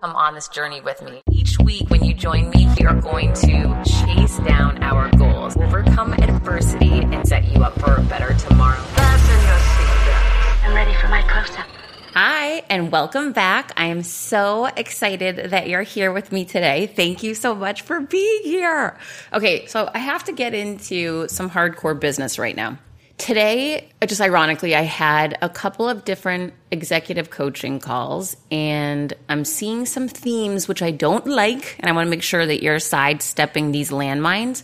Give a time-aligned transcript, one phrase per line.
[0.00, 1.20] Come on this journey with me.
[1.30, 6.14] Each week, when you join me, we are going to chase down our goals, overcome
[6.14, 8.80] adversity, and set you up for a better tomorrow.
[8.80, 10.64] Fasten your seatbelt.
[10.64, 11.66] I'm ready for my close up.
[12.14, 13.72] Hi, and welcome back.
[13.76, 16.86] I am so excited that you're here with me today.
[16.86, 18.96] Thank you so much for being here.
[19.34, 22.78] Okay, so I have to get into some hardcore business right now.
[23.20, 29.44] Today, uh, just ironically, I had a couple of different executive coaching calls, and I'm
[29.44, 32.78] seeing some themes which I don't like, and I want to make sure that you're
[32.78, 34.62] sidestepping these landmines.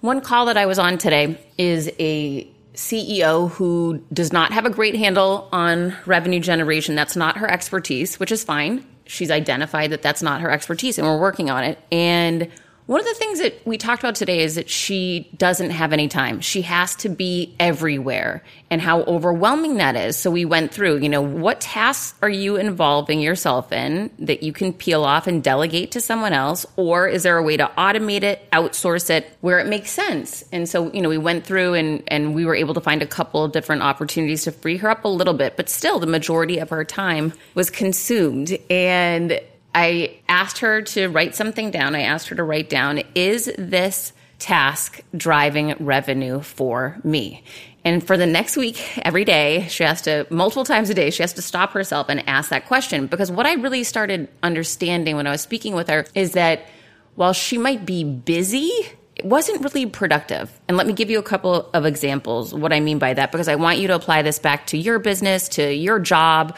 [0.00, 4.70] One call that I was on today is a CEO who does not have a
[4.70, 6.94] great handle on revenue generation.
[6.94, 8.86] That's not her expertise, which is fine.
[9.04, 11.78] She's identified that that's not her expertise, and we're working on it.
[11.92, 12.48] And
[12.88, 16.08] one of the things that we talked about today is that she doesn't have any
[16.08, 16.40] time.
[16.40, 20.16] She has to be everywhere and how overwhelming that is.
[20.16, 24.54] So we went through, you know, what tasks are you involving yourself in that you
[24.54, 26.64] can peel off and delegate to someone else?
[26.76, 30.42] Or is there a way to automate it, outsource it where it makes sense?
[30.50, 33.06] And so, you know, we went through and, and we were able to find a
[33.06, 36.56] couple of different opportunities to free her up a little bit, but still the majority
[36.56, 38.56] of her time was consumed.
[38.70, 39.42] And
[39.74, 41.94] I asked her to write something down.
[41.94, 47.42] I asked her to write down, is this task driving revenue for me?
[47.84, 51.22] And for the next week, every day, she has to, multiple times a day, she
[51.22, 53.06] has to stop herself and ask that question.
[53.06, 56.66] Because what I really started understanding when I was speaking with her is that
[57.14, 58.70] while she might be busy,
[59.16, 60.60] it wasn't really productive.
[60.68, 63.48] And let me give you a couple of examples what I mean by that, because
[63.48, 66.56] I want you to apply this back to your business, to your job,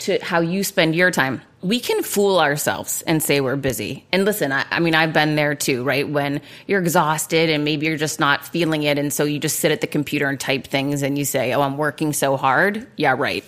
[0.00, 1.42] to how you spend your time.
[1.62, 4.06] We can fool ourselves and say we're busy.
[4.12, 6.08] And listen, I, I, mean, I've been there too, right?
[6.08, 8.98] When you're exhausted and maybe you're just not feeling it.
[8.98, 11.60] And so you just sit at the computer and type things and you say, oh,
[11.60, 12.86] I'm working so hard.
[12.96, 13.44] Yeah, right.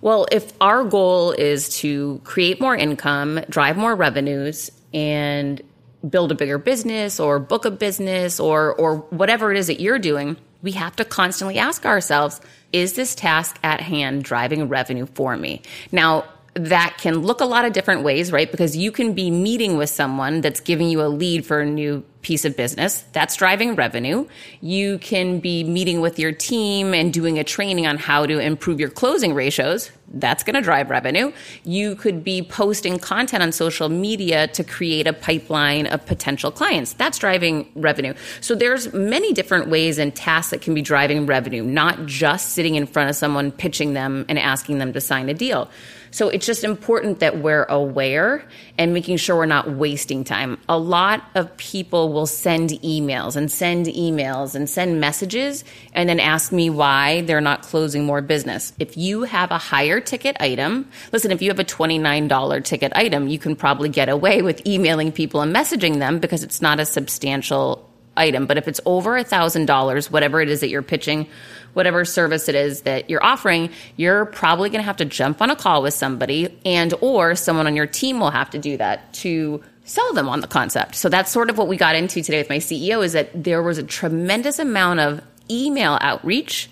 [0.00, 5.60] Well, if our goal is to create more income, drive more revenues, and
[6.08, 9.98] build a bigger business or book a business or, or whatever it is that you're
[9.98, 12.40] doing, we have to constantly ask ourselves,
[12.72, 15.62] is this task at hand driving revenue for me?
[15.92, 16.24] Now,
[16.54, 18.50] that can look a lot of different ways, right?
[18.50, 22.04] Because you can be meeting with someone that's giving you a lead for a new
[22.22, 23.02] piece of business.
[23.12, 24.26] That's driving revenue.
[24.60, 28.78] You can be meeting with your team and doing a training on how to improve
[28.78, 29.90] your closing ratios.
[30.12, 31.32] That's going to drive revenue.
[31.64, 36.92] You could be posting content on social media to create a pipeline of potential clients.
[36.94, 38.14] That's driving revenue.
[38.40, 42.74] So there's many different ways and tasks that can be driving revenue, not just sitting
[42.74, 45.70] in front of someone pitching them and asking them to sign a deal.
[46.12, 48.44] So it's just important that we're aware
[48.78, 50.58] and making sure we're not wasting time.
[50.68, 56.18] A lot of people will send emails and send emails and send messages and then
[56.18, 58.72] ask me why they're not closing more business.
[58.78, 63.28] If you have a higher ticket item, listen, if you have a $29 ticket item,
[63.28, 66.86] you can probably get away with emailing people and messaging them because it's not a
[66.86, 68.46] substantial item.
[68.46, 71.26] But if it's over a $1,000, whatever it is that you're pitching,
[71.74, 75.50] whatever service it is that you're offering, you're probably going to have to jump on
[75.50, 79.12] a call with somebody and or someone on your team will have to do that
[79.14, 80.94] to sell them on the concept.
[80.94, 83.62] So that's sort of what we got into today with my CEO is that there
[83.62, 85.20] was a tremendous amount of
[85.50, 86.70] email outreach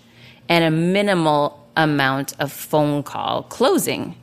[0.49, 4.17] and a minimal amount of phone call closing.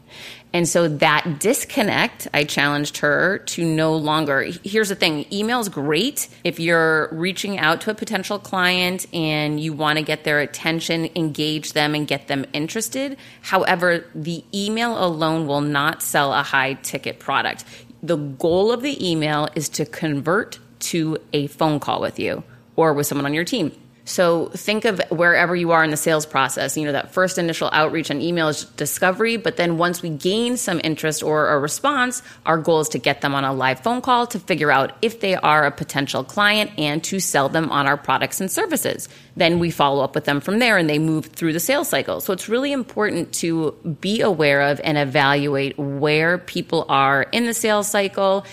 [0.56, 4.48] And so that disconnect, I challenged her to no longer.
[4.64, 9.60] Here's the thing email is great if you're reaching out to a potential client and
[9.60, 13.18] you want to get their attention, engage them, and get them interested.
[13.42, 17.66] However, the email alone will not sell a high ticket product.
[18.02, 20.58] The goal of the email is to convert
[20.92, 22.46] to a phone call with you
[22.78, 23.74] or with someone on your team.
[24.06, 26.78] So think of wherever you are in the sales process.
[26.78, 30.58] You know, that first initial outreach and email is discovery, but then once we gain
[30.58, 34.02] some interest or a response, our goal is to get them on a live phone
[34.02, 37.88] call to figure out if they are a potential client and to sell them on
[37.88, 39.10] our products and services.
[39.36, 42.22] Then we follow up with them from there and they move through the sales cycle.
[42.22, 43.72] So it's really important to
[44.02, 48.46] be aware of and evaluate where people are in the sales cycle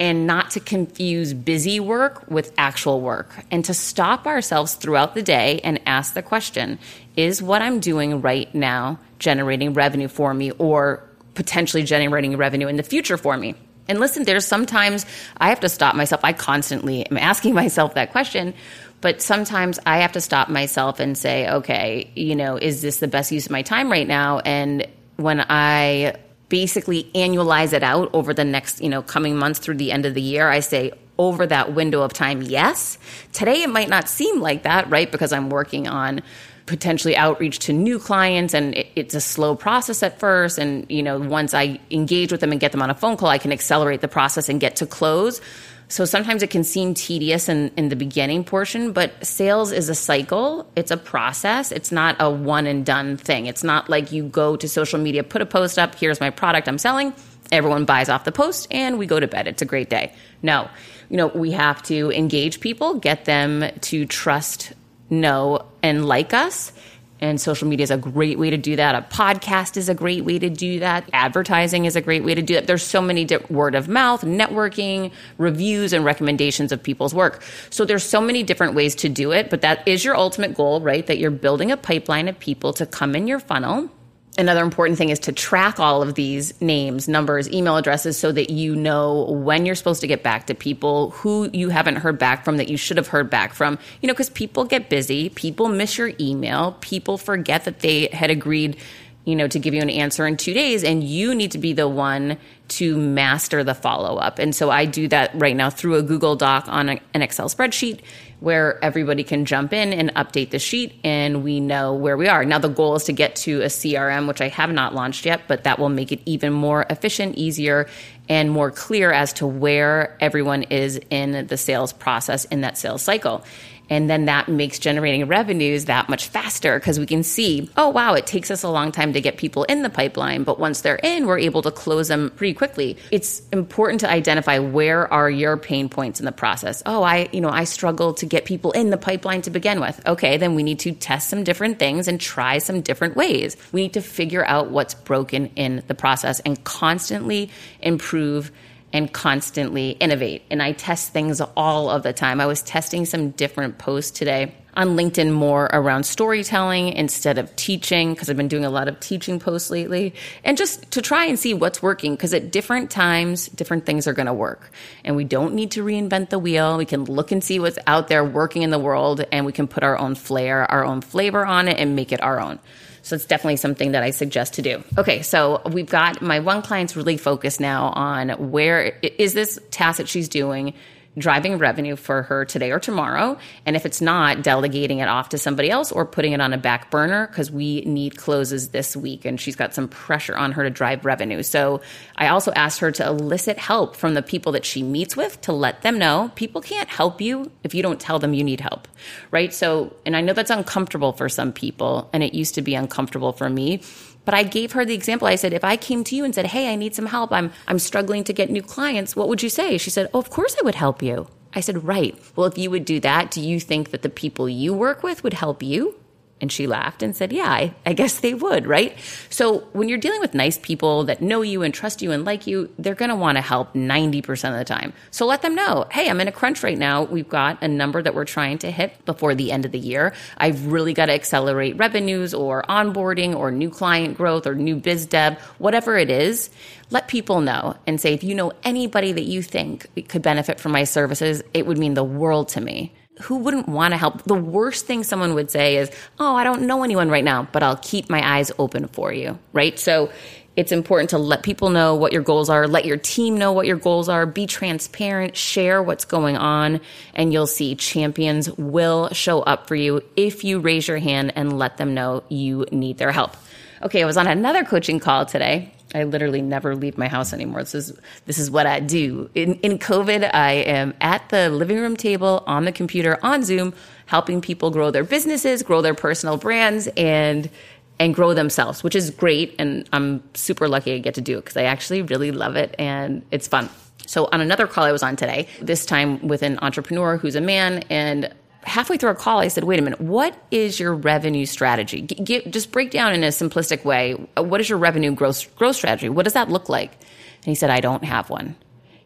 [0.00, 5.22] and not to confuse busy work with actual work and to stop ourselves throughout the
[5.22, 6.78] day and ask the question
[7.16, 11.04] is what I'm doing right now generating revenue for me or
[11.34, 13.54] potentially generating revenue in the future for me?
[13.88, 15.04] And listen, there's sometimes
[15.36, 16.22] I have to stop myself.
[16.24, 18.54] I constantly am asking myself that question,
[19.02, 23.08] but sometimes I have to stop myself and say, okay, you know, is this the
[23.08, 24.38] best use of my time right now?
[24.38, 24.86] And
[25.16, 26.14] when I
[26.50, 30.12] basically annualize it out over the next, you know, coming months through the end of
[30.12, 32.98] the year, I say over that window of time, yes.
[33.32, 35.10] Today it might not seem like that, right?
[35.10, 36.20] Because I'm working on
[36.66, 41.02] potentially outreach to new clients and it, it's a slow process at first and you
[41.02, 43.50] know once i engage with them and get them on a phone call i can
[43.50, 45.40] accelerate the process and get to close
[45.90, 49.94] so sometimes it can seem tedious in, in the beginning portion but sales is a
[49.94, 50.70] cycle.
[50.76, 51.72] It's a process.
[51.72, 53.46] It's not a one and done thing.
[53.46, 56.68] It's not like you go to social media put a post up here's my product
[56.68, 57.12] i'm selling.
[57.52, 59.48] Everyone buys off the post and we go to bed.
[59.48, 60.12] It's a great day.
[60.42, 60.70] No.
[61.08, 64.72] You know we have to engage people get them to trust
[65.10, 66.72] know and like us.
[67.20, 68.94] And social media is a great way to do that.
[68.94, 71.08] A podcast is a great way to do that.
[71.12, 72.66] Advertising is a great way to do that.
[72.66, 77.42] There's so many di- word of mouth, networking, reviews, and recommendations of people's work.
[77.70, 80.80] So there's so many different ways to do it, but that is your ultimate goal,
[80.80, 81.06] right?
[81.06, 83.90] That you're building a pipeline of people to come in your funnel
[84.38, 88.50] another important thing is to track all of these names, numbers, email addresses so that
[88.50, 92.44] you know when you're supposed to get back to people, who you haven't heard back
[92.44, 93.78] from that you should have heard back from.
[94.00, 98.30] You know, because people get busy, people miss your email, people forget that they had
[98.30, 98.76] agreed
[99.24, 101.74] you know, to give you an answer in two days, and you need to be
[101.74, 102.38] the one
[102.68, 104.38] to master the follow up.
[104.38, 108.00] And so I do that right now through a Google Doc on an Excel spreadsheet
[108.40, 112.44] where everybody can jump in and update the sheet and we know where we are.
[112.44, 115.42] Now, the goal is to get to a CRM, which I have not launched yet,
[115.46, 117.86] but that will make it even more efficient, easier,
[118.28, 123.02] and more clear as to where everyone is in the sales process in that sales
[123.02, 123.44] cycle.
[123.90, 128.14] And then that makes generating revenues that much faster because we can see, oh, wow,
[128.14, 130.44] it takes us a long time to get people in the pipeline.
[130.44, 132.96] But once they're in, we're able to close them pretty quickly.
[133.10, 136.82] It's important to identify where are your pain points in the process.
[136.86, 140.00] Oh, I, you know, I struggle to get people in the pipeline to begin with.
[140.06, 143.56] Okay, then we need to test some different things and try some different ways.
[143.72, 147.50] We need to figure out what's broken in the process and constantly
[147.80, 148.52] improve
[148.92, 150.42] and constantly innovate.
[150.50, 152.40] And I test things all of the time.
[152.40, 158.14] I was testing some different posts today on LinkedIn more around storytelling instead of teaching
[158.14, 160.14] because I've been doing a lot of teaching posts lately
[160.44, 164.12] and just to try and see what's working because at different times different things are
[164.12, 164.70] going to work
[165.04, 168.08] and we don't need to reinvent the wheel we can look and see what's out
[168.08, 171.44] there working in the world and we can put our own flair our own flavor
[171.44, 172.58] on it and make it our own
[173.02, 174.82] so it's definitely something that I suggest to do.
[174.98, 179.98] Okay, so we've got my one client's really focused now on where is this task
[179.98, 180.74] that she's doing
[181.18, 183.36] driving revenue for her today or tomorrow.
[183.66, 186.58] And if it's not, delegating it off to somebody else or putting it on a
[186.58, 190.62] back burner because we need closes this week and she's got some pressure on her
[190.62, 191.42] to drive revenue.
[191.42, 191.80] So
[192.16, 195.52] I also asked her to elicit help from the people that she meets with to
[195.52, 198.86] let them know people can't help you if you don't tell them you need help,
[199.30, 199.52] right?
[199.52, 203.32] So, and I know that's uncomfortable for some people and it used to be uncomfortable
[203.32, 203.82] for me
[204.24, 205.26] but I gave her the example.
[205.28, 207.32] I said, if I came to you and said, Hey, I need some help.
[207.32, 209.16] I'm, I'm struggling to get new clients.
[209.16, 209.78] What would you say?
[209.78, 211.28] She said, Oh, of course I would help you.
[211.54, 212.18] I said, Right.
[212.36, 215.24] Well, if you would do that, do you think that the people you work with
[215.24, 215.96] would help you?
[216.40, 218.96] And she laughed and said, Yeah, I, I, guess they would, right?
[219.28, 222.46] So when you're dealing with nice people that know you and trust you and like
[222.46, 224.92] you, they're going to want to help 90% of the time.
[225.10, 227.02] So let them know, Hey, I'm in a crunch right now.
[227.02, 230.14] We've got a number that we're trying to hit before the end of the year.
[230.38, 235.06] I've really got to accelerate revenues or onboarding or new client growth or new biz
[235.06, 236.50] dev, whatever it is.
[236.90, 240.72] Let people know and say, if you know anybody that you think could benefit from
[240.72, 244.22] my services, it would mean the world to me who wouldn't want to help?
[244.24, 247.62] The worst thing someone would say is, Oh, I don't know anyone right now, but
[247.62, 249.38] I'll keep my eyes open for you.
[249.52, 249.78] Right.
[249.78, 250.10] So
[250.56, 253.66] it's important to let people know what your goals are, let your team know what
[253.66, 256.80] your goals are, be transparent, share what's going on,
[257.14, 261.58] and you'll see champions will show up for you if you raise your hand and
[261.58, 263.36] let them know you need their help.
[263.80, 267.60] Okay, I was on another coaching call today I literally never leave my house anymore.
[267.60, 269.28] This is this is what I do.
[269.34, 273.74] In in COVID, I am at the living room table on the computer on Zoom,
[274.06, 277.50] helping people grow their businesses, grow their personal brands, and
[277.98, 279.54] and grow themselves, which is great.
[279.58, 282.74] And I'm super lucky I get to do it because I actually really love it
[282.78, 283.68] and it's fun.
[284.06, 287.40] So on another call I was on today, this time with an entrepreneur who's a
[287.40, 291.46] man and halfway through our call, I said, wait a minute, what is your revenue
[291.46, 292.02] strategy?
[292.02, 294.16] G- just break down in a simplistic way.
[294.36, 296.08] Uh, what is your revenue growth, growth strategy?
[296.08, 296.92] What does that look like?
[296.92, 298.56] And he said, I don't have one.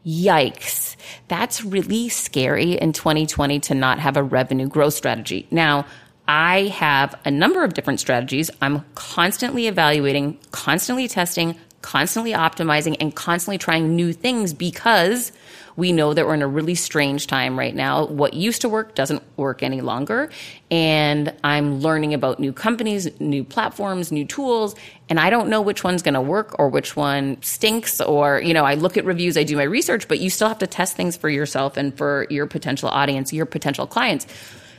[0.04, 0.96] Yikes.
[1.28, 5.46] That's really scary in 2020 to not have a revenue growth strategy.
[5.50, 5.87] Now,
[6.26, 8.50] I have a number of different strategies.
[8.61, 15.32] I'm constantly evaluating, constantly testing, constantly optimizing, and constantly trying new things because
[15.76, 18.07] we know that we're in a really strange time right now.
[18.07, 20.31] What used to work doesn't work any longer.
[20.71, 24.75] And I'm learning about new companies, new platforms, new tools,
[25.09, 28.00] and I don't know which one's going to work or which one stinks.
[28.00, 30.59] Or, you know, I look at reviews, I do my research, but you still have
[30.59, 34.26] to test things for yourself and for your potential audience, your potential clients.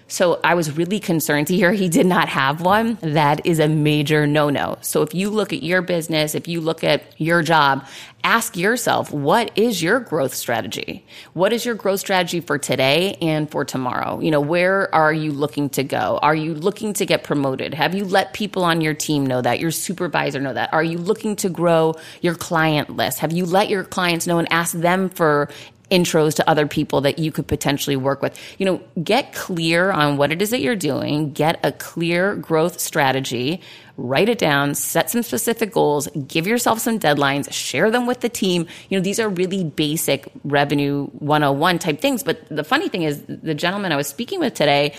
[0.07, 2.99] So I was really concerned to hear he did not have one.
[3.01, 4.77] That is a major no no.
[4.81, 7.85] So if you look at your business, if you look at your job,
[8.23, 11.05] ask yourself, what is your growth strategy?
[11.33, 14.19] What is your growth strategy for today and for tomorrow?
[14.19, 16.19] You know, where are you looking to go?
[16.21, 17.73] Are you looking to get promoted?
[17.73, 19.59] Have you let people on your team know that?
[19.59, 20.73] Your supervisor know that?
[20.73, 23.19] Are you looking to grow your client list?
[23.19, 25.49] Have you let your clients know and ask them for
[25.91, 28.39] intros to other people that you could potentially work with.
[28.57, 32.79] You know, get clear on what it is that you're doing, get a clear growth
[32.79, 33.61] strategy,
[33.97, 38.29] write it down, set some specific goals, give yourself some deadlines, share them with the
[38.29, 38.67] team.
[38.89, 42.23] You know, these are really basic revenue 101 type things.
[42.23, 44.95] But the funny thing is, the gentleman I was speaking with today,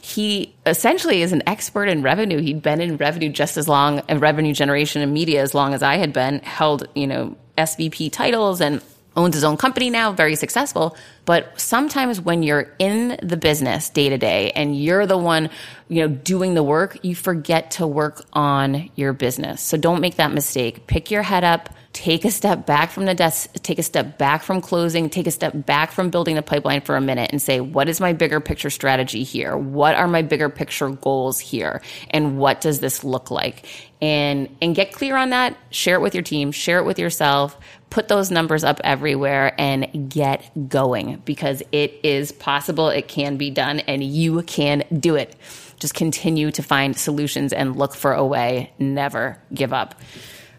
[0.00, 2.40] he essentially is an expert in revenue.
[2.40, 5.98] He'd been in revenue just as long revenue generation and media as long as I
[5.98, 8.82] had been, held, you know, SVP titles and
[9.16, 10.96] owns his own company now, very successful.
[11.24, 15.50] But sometimes when you're in the business day to day and you're the one,
[15.88, 19.60] you know, doing the work, you forget to work on your business.
[19.60, 20.86] So don't make that mistake.
[20.86, 24.42] Pick your head up, take a step back from the desk, take a step back
[24.42, 27.60] from closing, take a step back from building the pipeline for a minute and say,
[27.60, 29.56] what is my bigger picture strategy here?
[29.56, 31.82] What are my bigger picture goals here?
[32.10, 33.66] And what does this look like?
[34.02, 35.56] And, and get clear on that.
[35.70, 37.58] Share it with your team, share it with yourself,
[37.90, 42.88] put those numbers up everywhere and get going because it is possible.
[42.88, 45.36] It can be done and you can do it.
[45.78, 48.72] Just continue to find solutions and look for a way.
[48.78, 49.94] Never give up.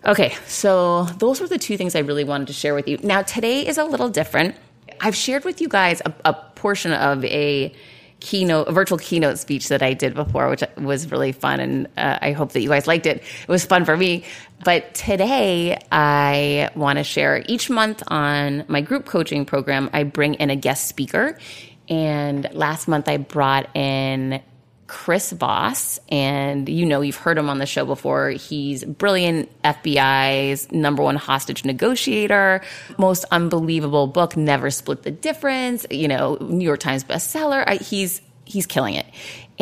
[0.05, 2.97] Okay, so those were the two things I really wanted to share with you.
[3.03, 4.55] Now, today is a little different.
[4.99, 7.73] I've shared with you guys a, a portion of a
[8.21, 11.59] keynote, a virtual keynote speech that I did before, which was really fun.
[11.59, 13.17] And uh, I hope that you guys liked it.
[13.17, 14.23] It was fun for me.
[14.63, 20.35] But today I want to share each month on my group coaching program, I bring
[20.35, 21.37] in a guest speaker.
[21.89, 24.41] And last month I brought in
[24.91, 28.31] Chris Voss, and you know, you've heard him on the show before.
[28.31, 32.61] He's brilliant FBI's number one hostage negotiator,
[32.97, 37.81] most unbelievable book, Never Split the Difference, you know, New York Times bestseller.
[37.81, 39.05] He's he's killing it.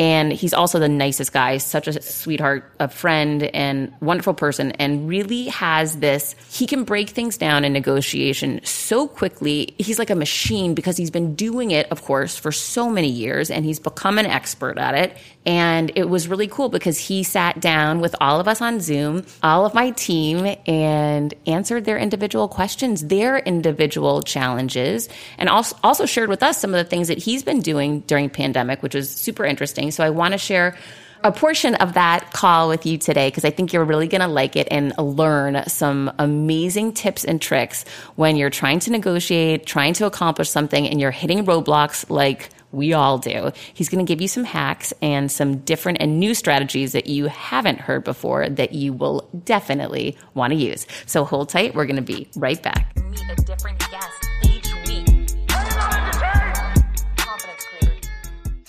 [0.00, 5.06] And he's also the nicest guy, such a sweetheart, a friend, and wonderful person, and
[5.06, 6.34] really has this.
[6.50, 9.74] He can break things down in negotiation so quickly.
[9.76, 13.50] He's like a machine because he's been doing it, of course, for so many years,
[13.50, 15.18] and he's become an expert at it.
[15.46, 19.24] And it was really cool because he sat down with all of us on Zoom,
[19.42, 26.04] all of my team, and answered their individual questions, their individual challenges, and also, also
[26.04, 29.08] shared with us some of the things that he's been doing during pandemic, which was
[29.08, 29.90] super interesting.
[29.90, 30.76] So I want to share
[31.22, 34.28] a portion of that call with you today because I think you're really going to
[34.28, 37.84] like it and learn some amazing tips and tricks
[38.16, 42.92] when you're trying to negotiate, trying to accomplish something, and you're hitting roadblocks like we
[42.92, 43.52] all do.
[43.74, 47.26] He's going to give you some hacks and some different and new strategies that you
[47.26, 50.86] haven't heard before that you will definitely want to use.
[51.06, 51.74] So hold tight.
[51.74, 52.96] We're going to be right back.
[52.96, 54.30] Meet a different guest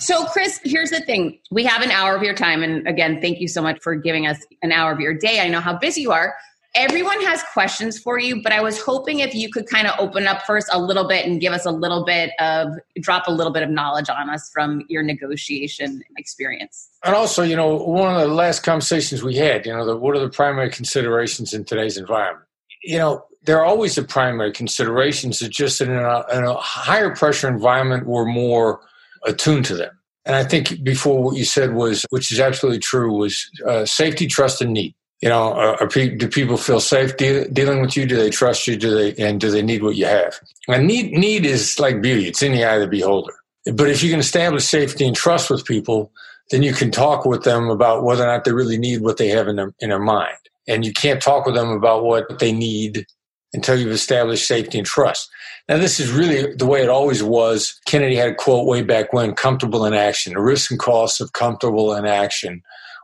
[0.02, 1.38] So, Chris, here's the thing.
[1.52, 2.64] We have an hour of your time.
[2.64, 5.38] And again, thank you so much for giving us an hour of your day.
[5.38, 6.34] I know how busy you are.
[6.74, 10.26] Everyone has questions for you, but I was hoping if you could kind of open
[10.26, 12.68] up first a little bit and give us a little bit of
[13.00, 16.88] drop a little bit of knowledge on us from your negotiation experience.
[17.04, 20.16] And also, you know, one of the last conversations we had, you know, the, what
[20.16, 22.46] are the primary considerations in today's environment?
[22.82, 25.42] You know, they're always the primary considerations.
[25.42, 28.80] It's just in a, in a higher pressure environment, we're more
[29.26, 29.98] attuned to them.
[30.24, 34.26] And I think before what you said was, which is absolutely true, was uh, safety,
[34.26, 34.94] trust, and need.
[35.22, 38.06] You know, uh, are, pe- do people feel safe de- dealing with you?
[38.06, 38.76] Do they trust you?
[38.76, 40.40] Do they and do they need what you have?
[40.66, 43.32] And need need is like beauty; it's in the eye of the beholder.
[43.72, 46.10] But if you can establish safety and trust with people,
[46.50, 49.28] then you can talk with them about whether or not they really need what they
[49.28, 50.36] have in their in their mind.
[50.66, 53.06] And you can't talk with them about what they need
[53.52, 55.30] until you've established safety and trust.
[55.68, 57.78] Now, this is really the way it always was.
[57.86, 60.32] Kennedy had a quote way back when comfortable in action.
[60.32, 62.62] The risks and costs of comfortable in action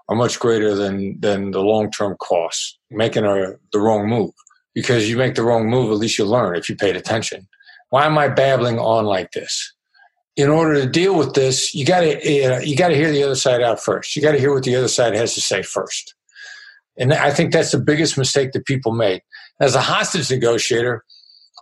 [0.09, 4.31] are much greater than, than the long term costs, making a, the wrong move.
[4.75, 7.47] Because you make the wrong move, at least you learn if you paid attention.
[7.91, 9.75] Why am I babbling on like this?
[10.37, 13.25] In order to deal with this, you got to uh, you got to hear the
[13.25, 14.15] other side out first.
[14.15, 16.15] You got to hear what the other side has to say first.
[16.97, 19.23] And I think that's the biggest mistake that people make.
[19.61, 21.05] As a hostage negotiator,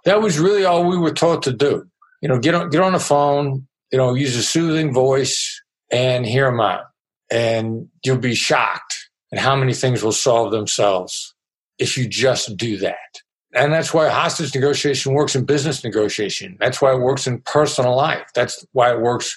[0.04, 1.84] that was really all we were taught to do.
[2.20, 6.26] You know, get on, get on the phone, you know, use a soothing voice and
[6.26, 6.84] hear them out.
[7.30, 11.34] And you'll be shocked at how many things will solve themselves
[11.78, 12.96] if you just do that.
[13.54, 16.56] And that's why hostage negotiation works in business negotiation.
[16.60, 18.26] That's why it works in personal life.
[18.34, 19.36] That's why it works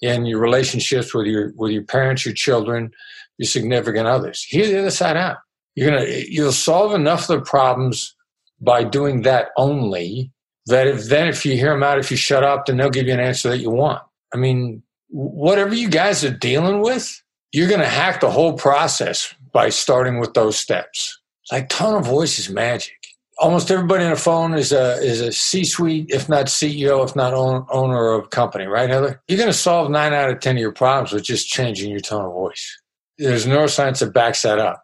[0.00, 2.90] in your relationships with your with your parents, your children,
[3.38, 4.42] your significant others.
[4.42, 5.38] Hear the other side out.
[5.74, 8.14] You're gonna you'll solve enough of the problems
[8.60, 10.30] by doing that only.
[10.66, 13.06] That if then if you hear them out, if you shut up, then they'll give
[13.06, 14.02] you an answer that you want.
[14.32, 17.22] I mean, whatever you guys are dealing with,
[17.54, 21.20] you're going to hack the whole process by starting with those steps.
[21.52, 22.96] Like tone of voice is magic.
[23.38, 27.32] Almost everybody on the phone is a is a C-suite, if not CEO, if not
[27.32, 29.22] own, owner of a company, right, Heather?
[29.28, 32.00] You're going to solve nine out of ten of your problems with just changing your
[32.00, 32.80] tone of voice.
[33.18, 34.82] There's neuroscience that backs that up.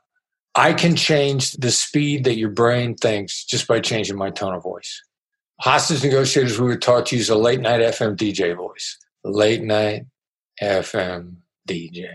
[0.55, 4.63] I can change the speed that your brain thinks just by changing my tone of
[4.63, 5.03] voice.
[5.61, 8.97] Hostage negotiators, we were taught to use a late night FM DJ voice.
[9.25, 10.05] Late night
[10.63, 11.37] FM
[11.69, 12.11] DJ.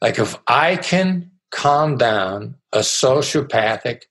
[0.00, 4.02] Like if I can calm down a sociopathic,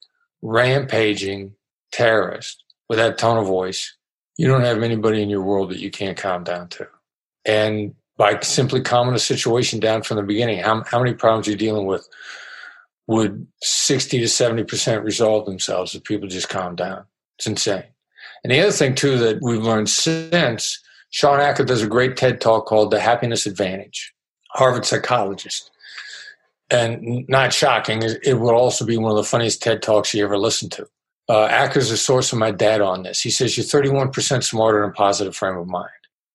[0.42, 1.56] rampaging
[1.92, 3.96] terrorist with that tone of voice,
[4.38, 6.88] you don't have anybody in your world that you can't calm down to.
[7.46, 11.58] And by simply calming the situation down from the beginning, how, how many problems you're
[11.58, 12.08] dealing with
[13.08, 17.06] would 60 to 70% resolve themselves if people just calm down.
[17.38, 17.86] It's insane.
[18.44, 20.80] And the other thing, too, that we've learned since,
[21.10, 24.14] Shawn Achor does a great TED talk called The Happiness Advantage,
[24.52, 25.72] Harvard psychologist.
[26.72, 30.38] And not shocking, it will also be one of the funniest TED talks you ever
[30.38, 30.88] listened to.
[31.28, 33.22] Uh, Achor's a source of my dad on this.
[33.22, 35.90] He says you're 31% smarter in a positive frame of mind.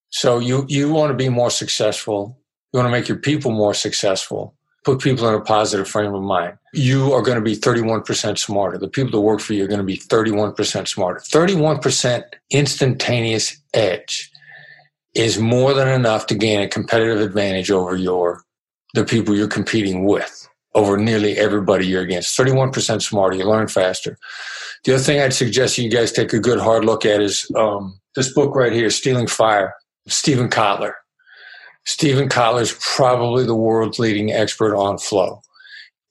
[0.09, 2.37] So you, you want to be more successful.
[2.73, 6.21] You want to make your people more successful put people in a positive frame of
[6.21, 6.57] mind.
[6.71, 8.77] You are going to be 31% smarter.
[8.77, 11.19] The people that work for you are going to be 31% smarter.
[11.19, 14.31] 31% instantaneous edge
[15.15, 18.44] is more than enough to gain a competitive advantage over your
[18.95, 22.37] the people you're competing with, over nearly everybody you're against.
[22.37, 24.17] 31% smarter, you learn faster.
[24.83, 27.99] The other thing I'd suggest you guys take a good hard look at is um,
[28.15, 29.73] this book right here, Stealing Fire,
[30.07, 30.93] Steven Kotler.
[31.85, 35.41] Steven Kotler is probably the world's leading expert on flow.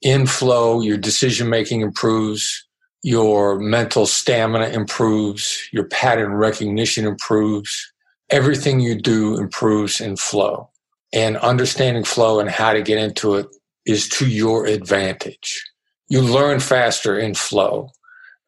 [0.02, 2.66] In flow, your decision making improves,
[3.02, 7.92] your mental stamina improves, your pattern recognition improves,
[8.30, 10.68] everything you do improves in flow.
[11.14, 13.46] And understanding flow and how to get into it
[13.86, 15.64] is to your advantage.
[16.08, 17.90] You learn faster in flow.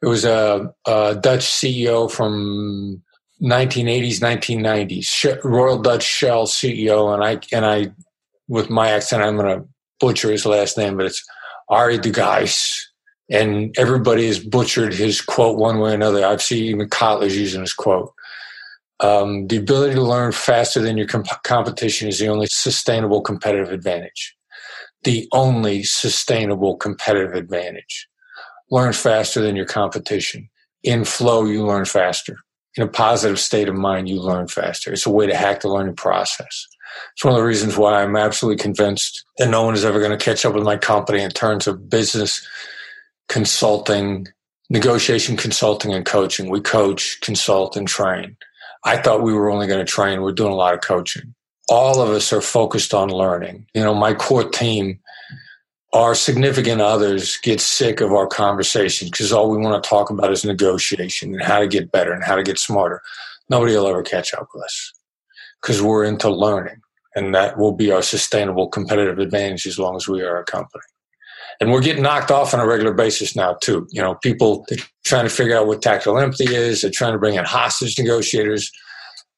[0.01, 3.03] There was a, a Dutch CEO from
[3.43, 5.45] 1980s, 1990s.
[5.45, 7.93] Royal Dutch Shell CEO, and I and I,
[8.49, 9.67] with my accent, I'm going to
[10.01, 11.25] butcher his last name, but it's
[11.71, 12.83] Arie de Geus.
[13.31, 16.25] And everybody has butchered his quote one way or another.
[16.25, 18.13] I've seen even Kotler's using his quote.
[19.01, 23.71] Um, the ability to learn faster than your comp- competition is the only sustainable competitive
[23.71, 24.35] advantage.
[25.05, 28.09] The only sustainable competitive advantage.
[28.71, 30.49] Learn faster than your competition.
[30.83, 32.39] In flow, you learn faster
[32.77, 34.93] in a positive state of mind, you learn faster.
[34.93, 36.67] It's a way to hack the learning process.
[37.15, 40.17] It's one of the reasons why I'm absolutely convinced that no one is ever going
[40.17, 42.47] to catch up with my company in terms of business
[43.29, 44.27] consulting,
[44.71, 46.51] negotiation consulting, and coaching.
[46.51, 48.37] We coach, consult, and train.
[48.87, 50.23] I thought we were only going to train.
[50.23, 51.35] We're doing a lot of coaching.
[51.69, 53.67] All of us are focused on learning.
[53.75, 55.01] You know, my core team
[55.97, 60.31] our significant others get sick of our conversations because all we want to talk about
[60.31, 63.01] is negotiation and how to get better and how to get smarter.
[63.49, 64.93] Nobody will ever catch up with us
[65.63, 66.83] because we're into learning
[67.15, 70.85] and that will be our sustainable competitive advantage as long as we are a company.
[71.61, 73.87] And we're getting knocked off on a regular basis now too.
[73.91, 76.83] You know, people they're trying to figure out what tactical empathy is.
[76.83, 78.71] They're trying to bring in hostage negotiators.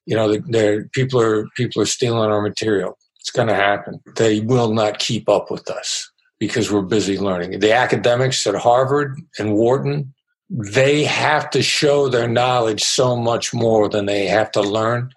[0.06, 2.98] You know, they're, people are people are stealing our material.
[3.20, 4.00] It's going to happen.
[4.16, 7.58] They will not keep up with us because we're busy learning.
[7.60, 10.14] The academics at Harvard and Wharton,
[10.50, 15.10] they have to show their knowledge so much more than they have to learn.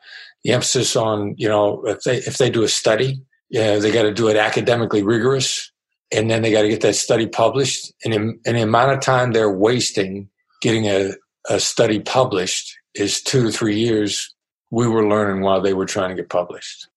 [0.44, 4.04] The emphasis on, you know, if they if they do a study, yeah, they got
[4.04, 5.71] to do it academically rigorous,
[6.12, 7.91] and then they got to get that study published.
[8.04, 10.30] And, in, and the amount of time they're wasting
[10.62, 11.13] getting a,
[11.50, 14.34] a study published is two to three years.
[14.69, 16.88] We were learning while they were trying to get published.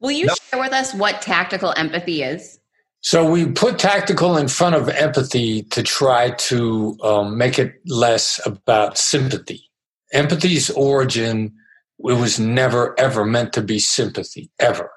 [0.00, 2.58] Will you share with us what tactical empathy is?
[3.02, 8.40] So we put tactical in front of empathy to try to um, make it less
[8.46, 9.70] about sympathy.
[10.12, 11.52] Empathy's origin,
[11.98, 14.90] it was never ever meant to be sympathy, ever.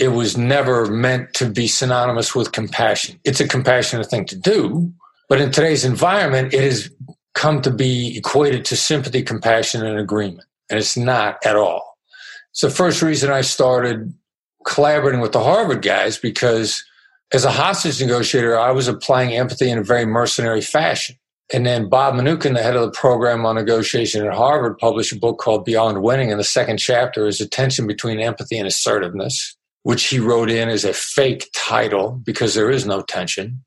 [0.00, 3.20] It was never meant to be synonymous with compassion.
[3.24, 4.90] It's a compassionate thing to do,
[5.28, 6.90] but in today's environment, it has
[7.34, 10.48] come to be equated to sympathy, compassion, and agreement.
[10.70, 11.98] And it's not at all.
[12.50, 14.12] It's the first reason I started
[14.64, 16.82] collaborating with the Harvard guys because
[17.32, 21.16] as a hostage negotiator, I was applying empathy in a very mercenary fashion.
[21.52, 25.18] And then Bob Mnookin, the head of the program on negotiation at Harvard, published a
[25.18, 26.30] book called Beyond Winning.
[26.30, 30.68] And the second chapter is a tension between empathy and assertiveness, which he wrote in
[30.68, 33.64] as a fake title because there is no tension.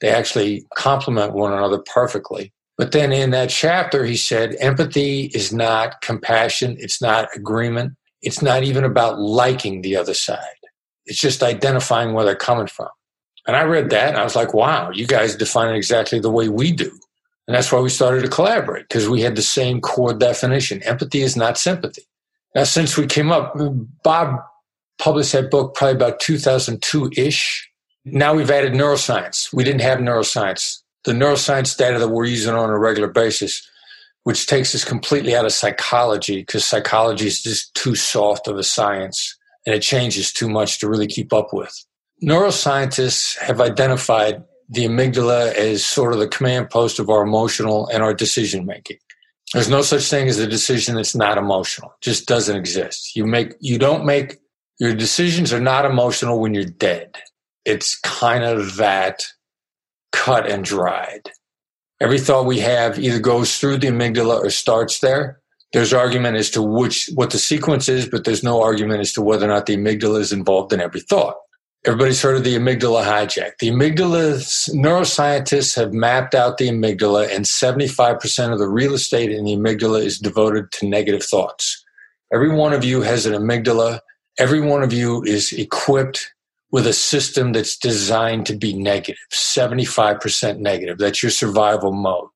[0.00, 2.52] They actually complement one another perfectly.
[2.78, 6.76] But then in that chapter, he said, empathy is not compassion.
[6.78, 7.94] It's not agreement.
[8.20, 10.38] It's not even about liking the other side.
[11.06, 12.88] It's just identifying where they're coming from.
[13.46, 16.30] And I read that and I was like, wow, you guys define it exactly the
[16.30, 16.90] way we do.
[17.46, 20.82] And that's why we started to collaborate because we had the same core definition.
[20.82, 22.02] Empathy is not sympathy.
[22.54, 23.56] Now, since we came up,
[24.02, 24.40] Bob
[24.98, 27.70] published that book probably about 2002 ish.
[28.04, 29.52] Now we've added neuroscience.
[29.52, 30.82] We didn't have neuroscience.
[31.04, 33.68] The neuroscience data that we're using on a regular basis,
[34.24, 38.64] which takes us completely out of psychology because psychology is just too soft of a
[38.64, 41.84] science and it changes too much to really keep up with.
[42.22, 48.02] Neuroscientists have identified the amygdala as sort of the command post of our emotional and
[48.02, 48.98] our decision making.
[49.52, 51.90] There's no such thing as a decision that's not emotional.
[51.90, 53.14] It just doesn't exist.
[53.14, 54.38] You make you don't make
[54.78, 57.16] your decisions are not emotional when you're dead.
[57.64, 59.24] It's kind of that
[60.12, 61.30] cut and dried.
[62.00, 65.40] Every thought we have either goes through the amygdala or starts there.
[65.72, 69.22] There's argument as to which what the sequence is, but there's no argument as to
[69.22, 71.36] whether or not the amygdala is involved in every thought.
[71.86, 73.52] Everybody's heard of the amygdala hijack.
[73.60, 74.38] The amygdala,
[74.74, 80.04] neuroscientists have mapped out the amygdala, and 75% of the real estate in the amygdala
[80.04, 81.84] is devoted to negative thoughts.
[82.32, 84.00] Every one of you has an amygdala.
[84.38, 86.32] Every one of you is equipped
[86.70, 90.98] with a system that's designed to be negative, 75% negative.
[90.98, 92.28] That's your survival mode.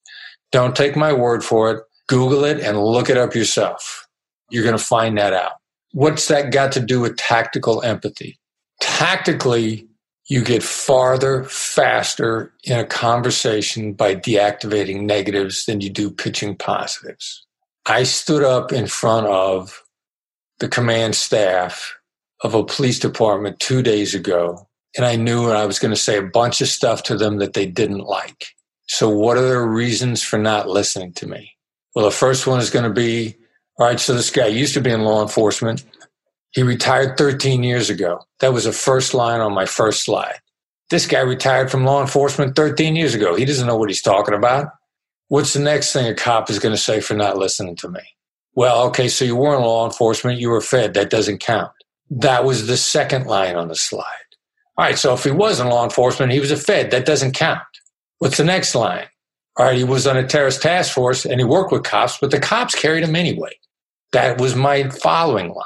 [0.52, 1.82] Don't take my word for it.
[2.08, 4.08] Google it and look it up yourself.
[4.50, 5.52] You're going to find that out.
[5.92, 8.40] What's that got to do with tactical empathy?
[8.80, 9.86] tactically,
[10.28, 17.46] you get farther, faster in a conversation by deactivating negatives than you do pitching positives.
[17.86, 19.82] I stood up in front of
[20.60, 21.96] the command staff
[22.42, 26.16] of a police department two days ago, and I knew I was going to say
[26.16, 28.46] a bunch of stuff to them that they didn't like.
[28.86, 31.52] So, what are their reasons for not listening to me?
[31.94, 33.36] Well, the first one is going to be
[33.80, 35.84] all right, so this guy used to be in law enforcement.
[36.50, 38.20] He retired 13 years ago.
[38.40, 40.36] That was the first line on my first slide.
[40.90, 43.36] This guy retired from law enforcement 13 years ago.
[43.36, 44.68] He doesn't know what he's talking about.
[45.28, 48.00] What's the next thing a cop is going to say for not listening to me?
[48.60, 50.92] Well, okay, so you were in law enforcement, you were fed.
[50.92, 51.72] That doesn't count.
[52.10, 54.04] That was the second line on the slide.
[54.76, 56.90] All right, so if he was in law enforcement, he was a fed.
[56.90, 57.62] That doesn't count.
[58.18, 59.06] What's the next line?
[59.56, 62.32] All right, he was on a terrorist task force and he worked with cops, but
[62.32, 63.52] the cops carried him anyway.
[64.12, 65.64] That was my following line.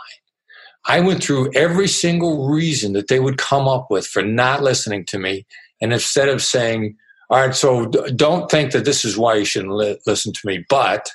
[0.86, 5.04] I went through every single reason that they would come up with for not listening
[5.06, 5.46] to me.
[5.80, 6.96] And instead of saying,
[7.28, 10.64] all right, so don't think that this is why you shouldn't li- listen to me,
[10.68, 11.10] but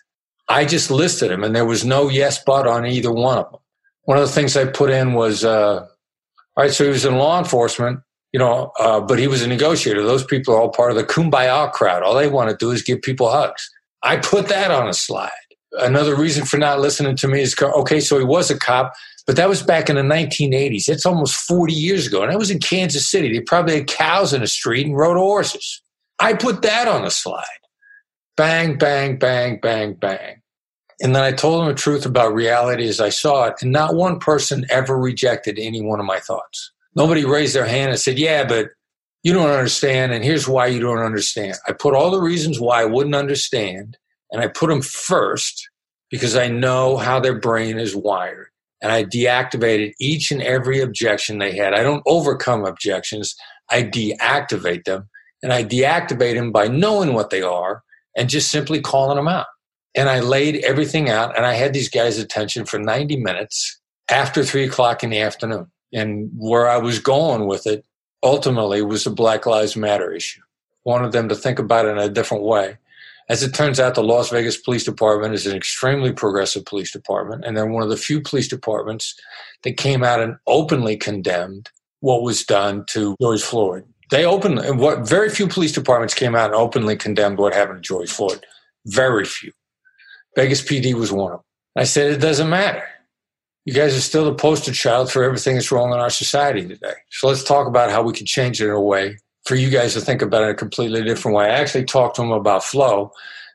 [0.50, 3.62] I just listed them and there was no yes, but on either one of them.
[4.04, 5.86] One of the things I put in was, uh,
[6.58, 8.00] all right, so he was in law enforcement,
[8.34, 10.02] you know, uh, but he was a negotiator.
[10.04, 12.02] Those people are all part of the kumbaya crowd.
[12.02, 13.70] All they want to do is give people hugs.
[14.02, 15.30] I put that on a slide.
[15.74, 18.94] Another reason for not listening to me is okay, so he was a cop,
[19.28, 20.90] but that was back in the 1980s.
[20.90, 22.24] It's almost 40 years ago.
[22.24, 23.32] And I was in Kansas City.
[23.32, 25.84] They probably had cows in the street and rode horses.
[26.18, 27.44] I put that on a slide.
[28.36, 30.39] Bang, bang, bang, bang, bang.
[31.02, 33.56] And then I told them the truth about reality as I saw it.
[33.62, 36.72] And not one person ever rejected any one of my thoughts.
[36.96, 38.70] Nobody raised their hand and said, Yeah, but
[39.24, 40.12] you don't understand.
[40.12, 41.56] And here's why you don't understand.
[41.68, 43.98] I put all the reasons why I wouldn't understand,
[44.32, 45.70] and I put them first
[46.10, 48.48] because I know how their brain is wired
[48.82, 51.74] and I deactivated each and every objection they had.
[51.74, 53.36] I don't overcome objections,
[53.70, 55.10] I deactivate them.
[55.42, 57.84] And I deactivate them by knowing what they are
[58.18, 59.46] and just simply calling them out.
[59.96, 64.44] And I laid everything out and I had these guys' attention for 90 minutes after
[64.44, 65.68] three o'clock in the afternoon.
[65.94, 67.86] And where I was going with it
[68.24, 70.42] ultimately was the Black Lives Matter issue.
[70.86, 72.78] Wanted them to think about it in a different way.
[73.30, 77.46] As it turns out, the Las Vegas Police Department is an extremely progressive police department,
[77.46, 79.14] and they're one of the few police departments
[79.64, 83.86] that came out and openly condemned what was done to George Floyd.
[84.10, 87.88] They openly, what very few police departments came out and openly condemned what happened to
[87.88, 88.44] George Floyd.
[88.88, 89.52] Very few.
[90.36, 91.46] Vegas PD was one of them.
[91.76, 92.84] I said, it doesn't matter.
[93.66, 96.94] You guys are still the poster child for everything that's wrong in our society today.
[97.12, 99.94] So let's talk about how we can change it in a way for you guys
[99.94, 101.46] to think about it a completely different way.
[101.46, 103.12] I actually talked to him about flow.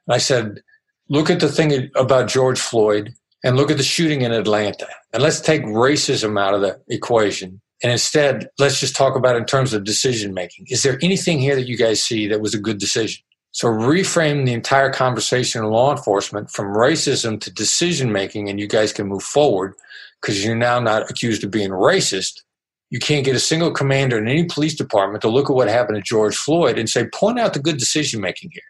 [0.07, 0.63] And I said,
[1.09, 4.89] look at the thing about George Floyd and look at the shooting in Atlanta.
[5.13, 7.61] And let's take racism out of the equation.
[7.83, 10.67] And instead, let's just talk about in terms of decision making.
[10.69, 13.23] Is there anything here that you guys see that was a good decision?
[13.55, 18.67] So reframe the entire conversation in law enforcement from racism to decision making, and you
[18.67, 19.75] guys can move forward
[20.21, 22.43] because you're now not accused of being racist.
[22.91, 25.95] You can't get a single commander in any police department to look at what happened
[25.95, 28.63] to George Floyd and say, point out the good decision making here.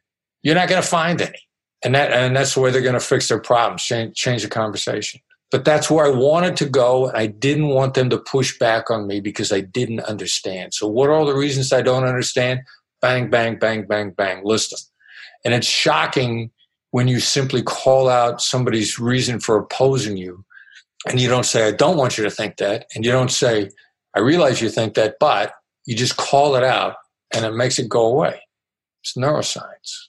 [0.43, 1.41] You're not going to find any.
[1.83, 4.49] And that and that's the way they're going to fix their problems, change, change the
[4.49, 5.21] conversation.
[5.51, 7.11] But that's where I wanted to go.
[7.15, 10.75] I didn't want them to push back on me because I didn't understand.
[10.75, 12.61] So what are all the reasons I don't understand?
[13.05, 14.79] Bang, bang, bang, bang, bang, list them.
[15.45, 16.51] And it's shocking
[16.91, 20.43] when you simply call out somebody's reason for opposing you
[21.07, 22.87] and you don't say, I don't want you to think that.
[22.95, 23.69] And you don't say,
[24.17, 25.53] I realize you think that, but
[25.85, 26.95] you just call it out
[27.35, 28.41] and it makes it go away.
[29.03, 30.09] It's neuroscience.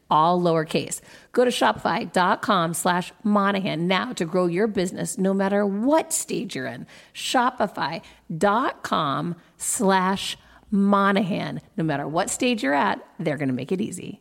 [0.11, 1.01] all lowercase.
[1.31, 6.67] Go to shopify.com slash Monahan now to grow your business no matter what stage you're
[6.67, 6.85] in.
[7.15, 8.05] Shopify.com
[9.57, 10.37] slash
[10.69, 11.61] Monahan.
[11.77, 14.19] No matter what stage you're at, they're going to make it easy.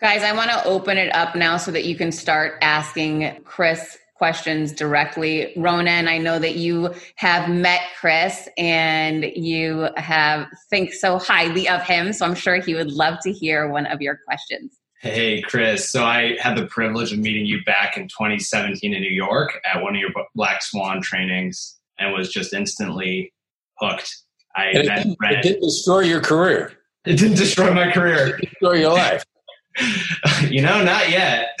[0.00, 3.96] Guys, I want to open it up now so that you can start asking Chris
[4.24, 5.52] questions directly.
[5.54, 11.82] Ronan, I know that you have met Chris and you have think so highly of
[11.82, 14.78] him, so I'm sure he would love to hear one of your questions.
[15.02, 15.90] Hey, Chris.
[15.90, 19.82] So I had the privilege of meeting you back in 2017 in New York at
[19.82, 21.78] one of your Black Swan trainings.
[21.98, 23.30] and was just instantly
[23.78, 24.10] hooked.
[24.56, 26.72] I it, then read, it didn't destroy your career.
[27.04, 28.38] It didn't destroy my career.
[28.38, 29.22] It destroy your life.
[30.48, 31.48] you know, not yet.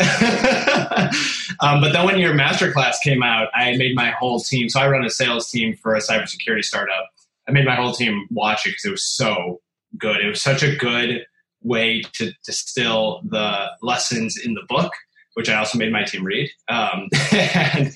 [1.60, 4.68] um, but then when your masterclass came out, I made my whole team.
[4.68, 7.10] So I run a sales team for a cybersecurity startup.
[7.48, 9.60] I made my whole team watch it because it was so
[9.98, 10.20] good.
[10.20, 11.26] It was such a good
[11.62, 14.92] way to distill the lessons in the book,
[15.34, 16.50] which I also made my team read.
[16.68, 17.92] Um, and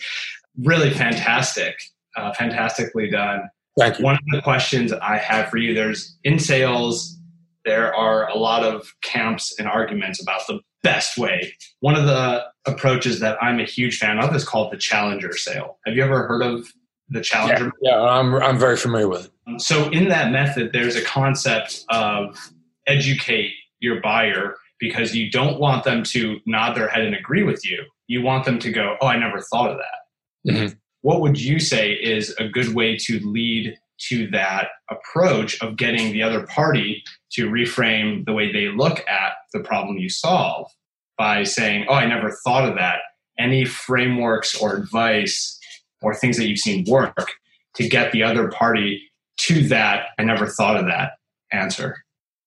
[0.62, 1.76] really fantastic,
[2.16, 3.48] uh, fantastically done.
[3.78, 4.04] Thank you.
[4.04, 7.17] One of the questions I have for you there's in sales,
[7.64, 11.52] there are a lot of camps and arguments about the best way.
[11.80, 15.78] One of the approaches that I'm a huge fan of is called the challenger sale.
[15.86, 16.72] Have you ever heard of
[17.08, 17.72] the challenger?
[17.82, 19.60] Yeah, yeah I'm, I'm very familiar with it.
[19.60, 22.38] So, in that method, there's a concept of
[22.86, 27.64] educate your buyer because you don't want them to nod their head and agree with
[27.64, 27.84] you.
[28.06, 30.52] You want them to go, Oh, I never thought of that.
[30.52, 30.74] Mm-hmm.
[31.02, 36.12] What would you say is a good way to lead to that approach of getting
[36.12, 40.70] the other party to reframe the way they look at the problem you solve
[41.16, 42.98] by saying, Oh, I never thought of that.
[43.38, 45.58] Any frameworks or advice
[46.02, 47.32] or things that you've seen work
[47.74, 49.02] to get the other party
[49.38, 51.12] to that, I never thought of that
[51.52, 52.04] answer?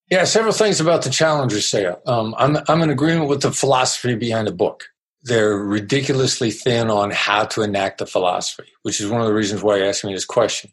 [0.10, 2.02] Yeah, several things about the challenger sale.
[2.06, 4.84] Um, I'm, I'm in agreement with the philosophy behind the book.
[5.24, 9.64] They're ridiculously thin on how to enact the philosophy, which is one of the reasons
[9.64, 10.72] why you asked me this question.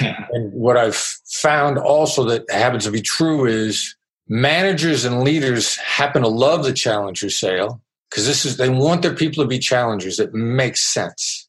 [0.00, 3.96] And what I've found also that happens to be true is
[4.28, 9.14] managers and leaders happen to love the challenger sale because this is they want their
[9.14, 10.18] people to be challengers.
[10.18, 11.48] It makes sense,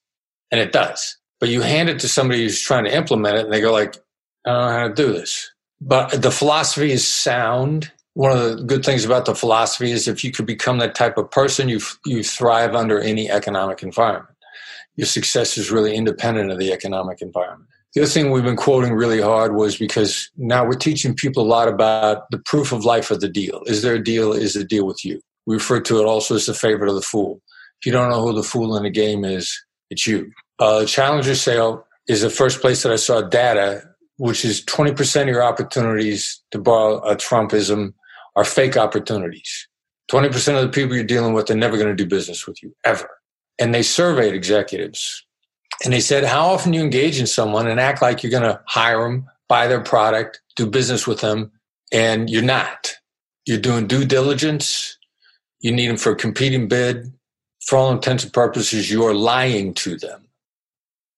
[0.51, 1.17] and it does.
[1.39, 3.97] But you hand it to somebody who's trying to implement it, and they go like,
[4.45, 7.91] "I don't know how to do this." But the philosophy is sound.
[8.13, 11.17] One of the good things about the philosophy is if you could become that type
[11.17, 14.35] of person, you you thrive under any economic environment.
[14.95, 17.69] Your success is really independent of the economic environment.
[17.95, 21.47] The other thing we've been quoting really hard was because now we're teaching people a
[21.47, 23.63] lot about the proof of life of the deal.
[23.65, 24.31] Is there a deal?
[24.31, 25.19] Is the deal with you?
[25.47, 27.41] We refer to it also as the favorite of the fool.
[27.81, 30.31] If you don't know who the fool in the game is, it's you.
[30.59, 33.81] Uh, Challenger sale is the first place that I saw data,
[34.17, 37.93] which is 20% of your opportunities, to borrow a Trumpism,
[38.35, 39.67] are fake opportunities.
[40.11, 42.75] 20% of the people you're dealing with are never going to do business with you,
[42.83, 43.09] ever.
[43.57, 45.25] And they surveyed executives
[45.83, 48.61] and they said, How often you engage in someone and act like you're going to
[48.65, 51.51] hire them, buy their product, do business with them,
[51.91, 52.93] and you're not?
[53.45, 54.97] You're doing due diligence.
[55.59, 57.11] You need them for a competing bid.
[57.65, 60.27] For all intents and purposes, you're lying to them.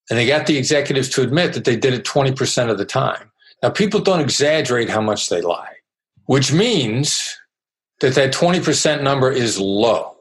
[0.09, 3.31] And they got the executives to admit that they did it 20% of the time.
[3.63, 5.75] Now, people don't exaggerate how much they lie,
[6.25, 7.37] which means
[8.01, 10.15] that that 20% number is low.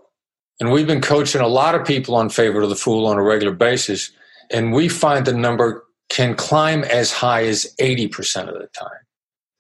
[0.61, 3.22] And we've been coaching a lot of people on Favorite of the Fool on a
[3.22, 4.12] regular basis
[4.51, 8.91] and we find the number can climb as high as 80% of the time.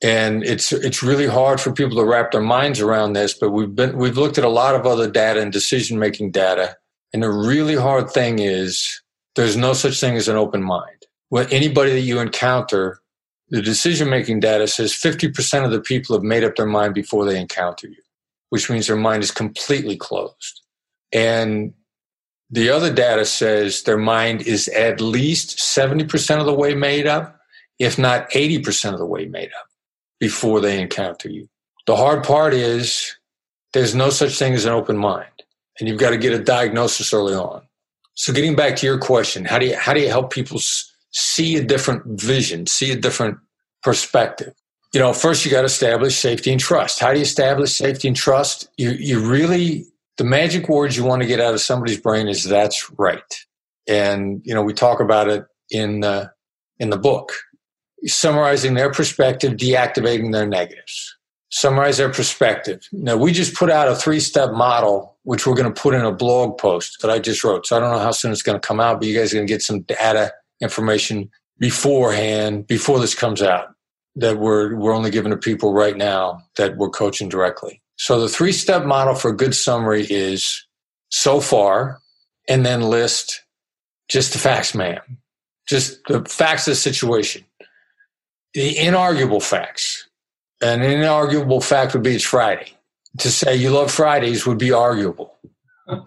[0.02, 3.74] And it's it's really hard for people to wrap their minds around this, but we've
[3.74, 6.76] been we've looked at a lot of other data and decision making data.
[7.12, 9.02] And the really hard thing is
[9.36, 11.06] there's no such thing as an open mind.
[11.28, 13.00] When anybody that you encounter,
[13.50, 17.24] the decision making data says 50% of the people have made up their mind before
[17.24, 18.02] they encounter you,
[18.48, 20.62] which means their mind is completely closed.
[21.12, 21.74] And
[22.50, 27.38] the other data says their mind is at least 70% of the way made up,
[27.78, 29.66] if not 80% of the way made up
[30.18, 31.48] before they encounter you.
[31.86, 33.16] The hard part is
[33.72, 35.44] there's no such thing as an open mind,
[35.78, 37.62] and you've got to get a diagnosis early on.
[38.14, 40.60] So, getting back to your question, how do you, how do you help people
[41.12, 43.38] see a different vision, see a different
[43.82, 44.52] perspective?
[44.92, 46.98] You know, first you got to establish safety and trust.
[46.98, 48.68] How do you establish safety and trust?
[48.76, 49.86] You, you really
[50.20, 53.34] the magic words you want to get out of somebody's brain is that's right.
[53.88, 56.28] And, you know, we talk about it in, uh,
[56.78, 57.32] in the book,
[58.04, 61.16] summarizing their perspective, deactivating their negatives.
[61.48, 62.86] Summarize their perspective.
[62.92, 66.02] Now, we just put out a three step model, which we're going to put in
[66.02, 67.66] a blog post that I just wrote.
[67.66, 69.36] So I don't know how soon it's going to come out, but you guys are
[69.36, 73.68] going to get some data information beforehand, before this comes out,
[74.16, 77.80] that we're, we're only giving to people right now that we're coaching directly.
[78.00, 80.66] So the three step model for a good summary is
[81.10, 82.00] so far,
[82.48, 83.44] and then list
[84.08, 85.18] just the facts, ma'am.
[85.68, 87.44] Just the facts of the situation.
[88.54, 90.08] The inarguable facts.
[90.62, 92.72] An inarguable fact would be it's Friday.
[93.18, 95.36] To say you love Fridays would be arguable.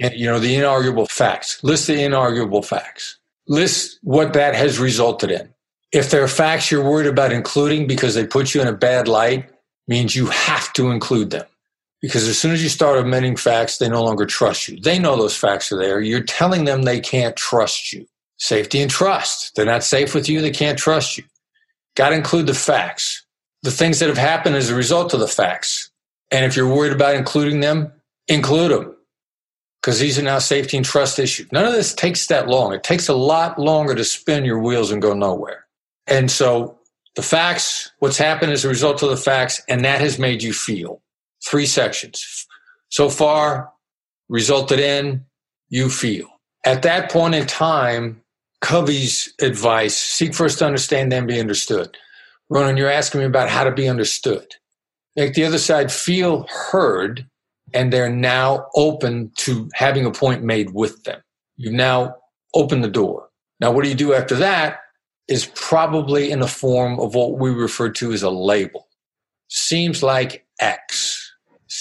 [0.01, 1.61] And, you know, the inarguable facts.
[1.61, 3.17] List the inarguable facts.
[3.49, 5.53] List what that has resulted in.
[5.91, 9.09] If there are facts you're worried about including because they put you in a bad
[9.09, 9.49] light,
[9.89, 11.45] means you have to include them
[12.03, 14.77] because as soon as you start omitting facts, they no longer trust you.
[14.77, 16.01] They know those facts are there.
[16.01, 18.05] You're telling them they can't trust you.
[18.37, 19.55] Safety and trust.
[19.55, 21.23] They're not safe with you, they can't trust you.
[21.95, 23.25] Got to include the facts,
[23.61, 25.91] the things that have happened as a result of the facts.
[26.29, 27.93] And if you're worried about including them,
[28.27, 28.97] include them
[29.81, 31.49] because these are now safety and trust issues.
[31.53, 32.73] None of this takes that long.
[32.73, 35.67] It takes a lot longer to spin your wheels and go nowhere.
[36.07, 36.77] And so
[37.15, 40.51] the facts, what's happened as a result of the facts, and that has made you
[40.51, 41.01] feel.
[41.45, 42.47] Three sections.
[42.89, 43.71] So far,
[44.29, 45.25] resulted in
[45.69, 46.27] you feel.
[46.65, 48.21] At that point in time,
[48.61, 51.97] Covey's advice seek first to understand, then be understood.
[52.49, 54.45] Ronan, you're asking me about how to be understood.
[55.15, 57.27] Make the other side feel heard,
[57.73, 61.21] and they're now open to having a point made with them.
[61.57, 62.15] You've now
[62.53, 63.29] opened the door.
[63.59, 64.79] Now, what do you do after that?
[65.27, 68.87] Is probably in the form of what we refer to as a label.
[69.49, 71.22] Seems like X.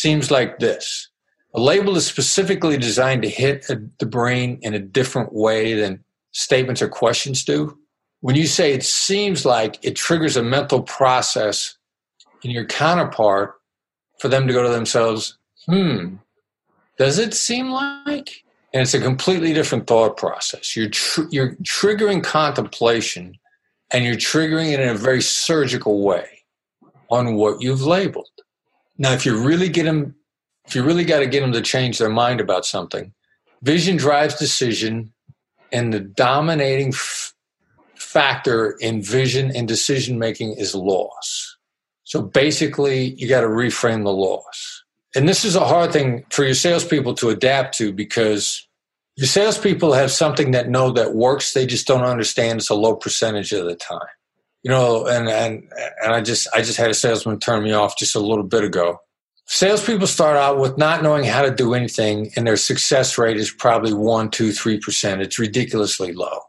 [0.03, 1.11] Seems like this.
[1.55, 6.03] A label is specifically designed to hit a, the brain in a different way than
[6.33, 7.79] statements or questions do.
[8.21, 11.77] When you say it seems like, it triggers a mental process
[12.43, 13.55] in your counterpart
[14.19, 16.17] for them to go to themselves, hmm,
[16.99, 18.43] does it seem like?
[18.75, 20.75] And it's a completely different thought process.
[20.75, 23.39] You're, tr- you're triggering contemplation
[23.93, 26.27] and you're triggering it in a very surgical way
[27.09, 28.32] on what you've labeled.
[29.03, 30.15] Now, if you really get them
[30.65, 33.13] if you really got to get them to change their mind about something,
[33.63, 35.13] vision drives decision,
[35.73, 37.35] and the dominating f-
[37.97, 41.57] factor in vision and decision making is loss.
[42.05, 44.85] So basically, you got to reframe the loss.
[45.17, 48.67] And this is a hard thing for your salespeople to adapt to because
[49.17, 51.55] your salespeople have something that know that works.
[51.55, 53.99] They just don't understand it's a low percentage of the time.
[54.63, 55.69] You know, and and
[56.03, 58.65] and I just I just had a salesman turn me off just a little bit
[58.65, 59.01] ago
[59.47, 63.51] salespeople start out with not knowing how to do anything, and their success rate is
[63.51, 65.21] probably one, two, three percent.
[65.21, 66.41] It's ridiculously low.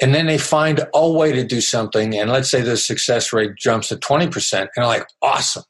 [0.00, 3.56] And then they find a way to do something, and let's say the success rate
[3.56, 5.64] jumps to 20%, and they're like, awesome,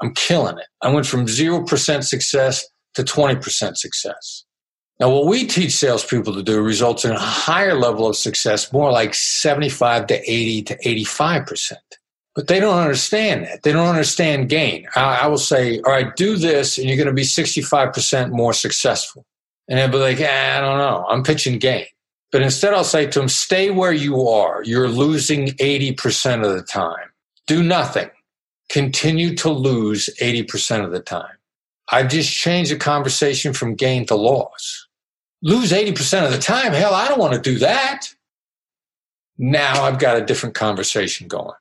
[0.00, 0.66] I'm killing it.
[0.82, 4.44] I went from 0% success to 20% success.
[5.02, 8.92] Now, what we teach salespeople to do results in a higher level of success, more
[8.92, 11.72] like 75 to 80 to 85%.
[12.36, 13.64] But they don't understand that.
[13.64, 14.86] They don't understand gain.
[14.94, 18.52] I, I will say, all right, do this and you're going to be 65% more
[18.52, 19.26] successful.
[19.66, 21.04] And they'll be like, eh, I don't know.
[21.08, 21.86] I'm pitching gain.
[22.30, 24.62] But instead, I'll say to them, stay where you are.
[24.62, 27.10] You're losing 80% of the time.
[27.48, 28.08] Do nothing.
[28.68, 31.38] Continue to lose 80% of the time.
[31.90, 34.86] I've just changed the conversation from gain to loss.
[35.42, 36.72] Lose 80% of the time?
[36.72, 38.06] Hell, I don't want to do that.
[39.38, 41.54] Now I've got a different conversation going.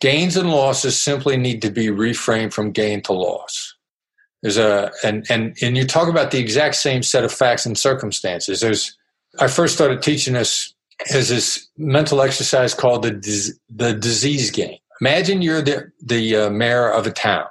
[0.00, 3.74] Gains and losses simply need to be reframed from gain to loss.
[4.42, 7.78] There's a and and and you talk about the exact same set of facts and
[7.78, 8.60] circumstances.
[8.60, 8.96] There's
[9.40, 10.74] I first started teaching this
[11.12, 14.76] as this mental exercise called the the disease game.
[15.00, 17.46] Imagine you're the the uh, mayor of a town.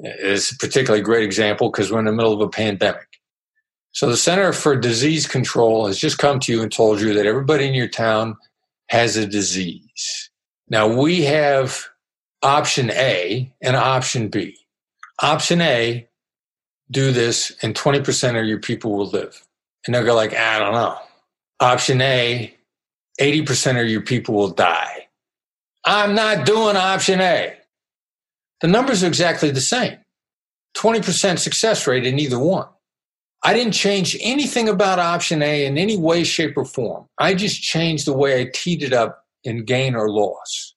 [0.00, 3.07] It's a particularly great example because we're in the middle of a pandemic.
[3.92, 7.26] So the Center for Disease Control has just come to you and told you that
[7.26, 8.36] everybody in your town
[8.88, 10.30] has a disease.
[10.68, 11.86] Now we have
[12.42, 14.56] option A and option B.
[15.20, 16.06] Option A,
[16.90, 19.44] do this and 20% of your people will live.
[19.86, 20.98] And they'll go like, I don't know.
[21.60, 22.54] Option A,
[23.20, 25.08] 80% of your people will die.
[25.84, 27.54] I'm not doing option A.
[28.60, 29.98] The numbers are exactly the same.
[30.76, 32.68] 20% success rate in either one.
[33.44, 37.06] I didn't change anything about option A in any way, shape, or form.
[37.18, 40.74] I just changed the way I teed it up in gain or loss.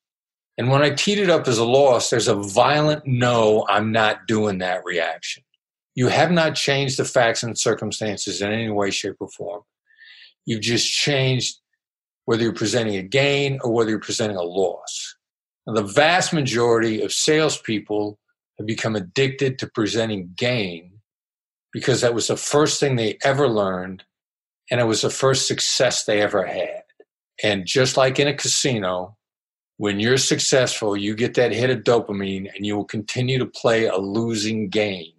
[0.58, 4.28] And when I teed it up as a loss, there's a violent no, I'm not
[4.28, 5.44] doing that reaction.
[5.96, 9.64] You have not changed the facts and circumstances in any way, shape, or form.
[10.46, 11.58] You've just changed
[12.26, 15.16] whether you're presenting a gain or whether you're presenting a loss.
[15.66, 18.20] Now, the vast majority of salespeople
[18.58, 20.91] have become addicted to presenting gain
[21.72, 24.04] because that was the first thing they ever learned
[24.70, 26.84] and it was the first success they ever had.
[27.44, 29.18] And just like in a casino,
[29.78, 33.86] when you're successful, you get that hit of dopamine and you will continue to play
[33.86, 35.14] a losing game.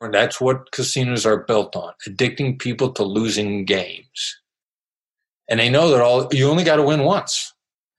[0.00, 4.40] And that's what casinos are built on, addicting people to losing games.
[5.48, 7.52] And they know that all you only got to win once.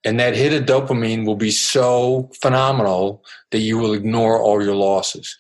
[0.04, 4.76] And that hit of dopamine will be so phenomenal that you will ignore all your
[4.76, 5.38] losses.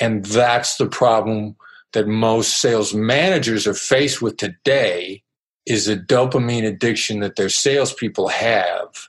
[0.00, 1.56] And that's the problem
[1.94, 5.22] that most sales managers are faced with today
[5.64, 9.08] is the dopamine addiction that their salespeople have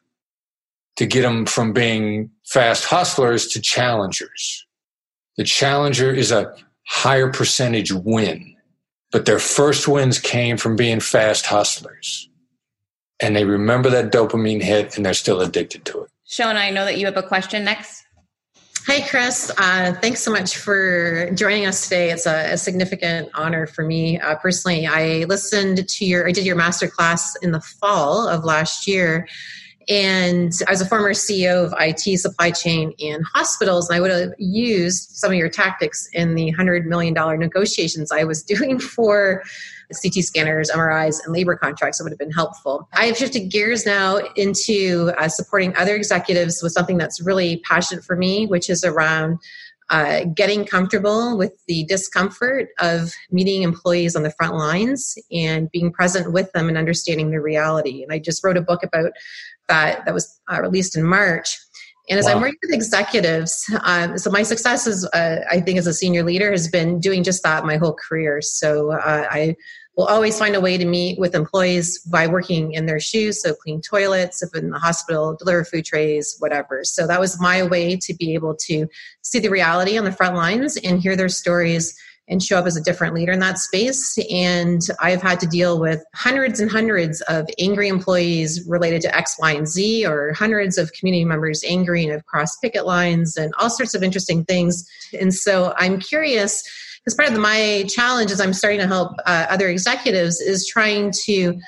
[0.95, 4.65] to get them from being fast hustlers to challengers.
[5.35, 6.55] The challenger is a
[6.87, 8.55] higher percentage win,
[9.11, 12.29] but their first wins came from being fast hustlers.
[13.21, 16.09] and they remember that dopamine hit and they're still addicted to it.
[16.25, 18.04] Sean, I know that you have a question next.
[18.87, 19.51] Hi, Chris.
[19.57, 22.11] Uh, thanks so much for joining us today.
[22.11, 24.85] It's a, a significant honor for me uh, personally.
[24.85, 29.27] I listened to your, I did your master class in the fall of last year.
[29.89, 34.11] And I was a former CEO of IT supply chain in hospitals, and I would
[34.11, 39.41] have used some of your tactics in the $100 million negotiations I was doing for
[39.93, 42.87] CT scanners, MRIs, and labor contracts that would have been helpful.
[42.93, 48.03] I have shifted gears now into uh, supporting other executives with something that's really passionate
[48.03, 49.39] for me, which is around
[49.89, 55.91] uh, getting comfortable with the discomfort of meeting employees on the front lines and being
[55.91, 58.01] present with them and understanding their reality.
[58.01, 59.11] And I just wrote a book about
[59.67, 61.59] that that was uh, released in March.
[62.09, 62.33] And as wow.
[62.33, 66.23] I'm working with executives, um, so my success is, uh, I think, as a senior
[66.23, 68.41] leader, has been doing just that my whole career.
[68.41, 69.55] So uh, I
[69.97, 73.41] will always find a way to meet with employees by working in their shoes.
[73.41, 76.83] So clean toilets, if in the hospital, deliver food trays, whatever.
[76.83, 78.87] So that was my way to be able to
[79.21, 81.97] see the reality on the front lines and hear their stories
[82.27, 84.17] and show up as a different leader in that space.
[84.31, 89.35] And I've had to deal with hundreds and hundreds of angry employees related to X,
[89.39, 93.53] Y, and Z, or hundreds of community members angry and have crossed picket lines and
[93.59, 94.87] all sorts of interesting things.
[95.19, 96.63] And so I'm curious,
[97.03, 101.11] because part of my challenge as I'm starting to help uh, other executives is trying
[101.25, 101.59] to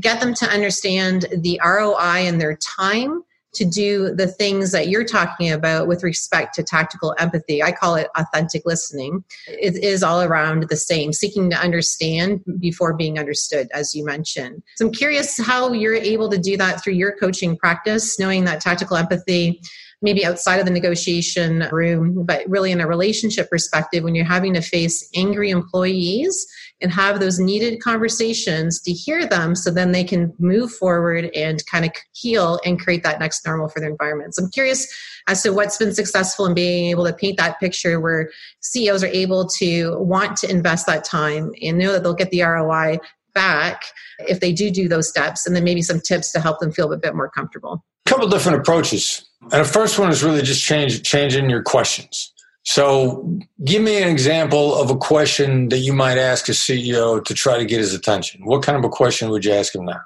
[0.00, 3.22] get them to understand the ROI in their time
[3.56, 7.62] to do the things that you're talking about with respect to tactical empathy.
[7.62, 9.24] I call it authentic listening.
[9.46, 14.62] It is all around the same, seeking to understand before being understood, as you mentioned.
[14.76, 18.60] So I'm curious how you're able to do that through your coaching practice, knowing that
[18.60, 19.60] tactical empathy
[20.02, 24.52] maybe outside of the negotiation room, but really in a relationship perspective, when you're having
[24.54, 26.46] to face angry employees
[26.80, 31.64] and have those needed conversations to hear them so then they can move forward and
[31.66, 34.38] kind of heal and create that next normal for their environments.
[34.38, 34.86] I'm curious
[35.26, 39.08] as to what's been successful in being able to paint that picture where CEOs are
[39.08, 42.98] able to want to invest that time and know that they'll get the ROI
[43.34, 43.84] back
[44.20, 46.90] if they do do those steps and then maybe some tips to help them feel
[46.92, 50.62] a bit more comfortable a couple different approaches and the first one is really just
[50.62, 52.32] change, changing your questions.
[52.66, 57.32] So, give me an example of a question that you might ask a CEO to
[57.32, 58.44] try to get his attention.
[58.44, 60.00] What kind of a question would you ask him now?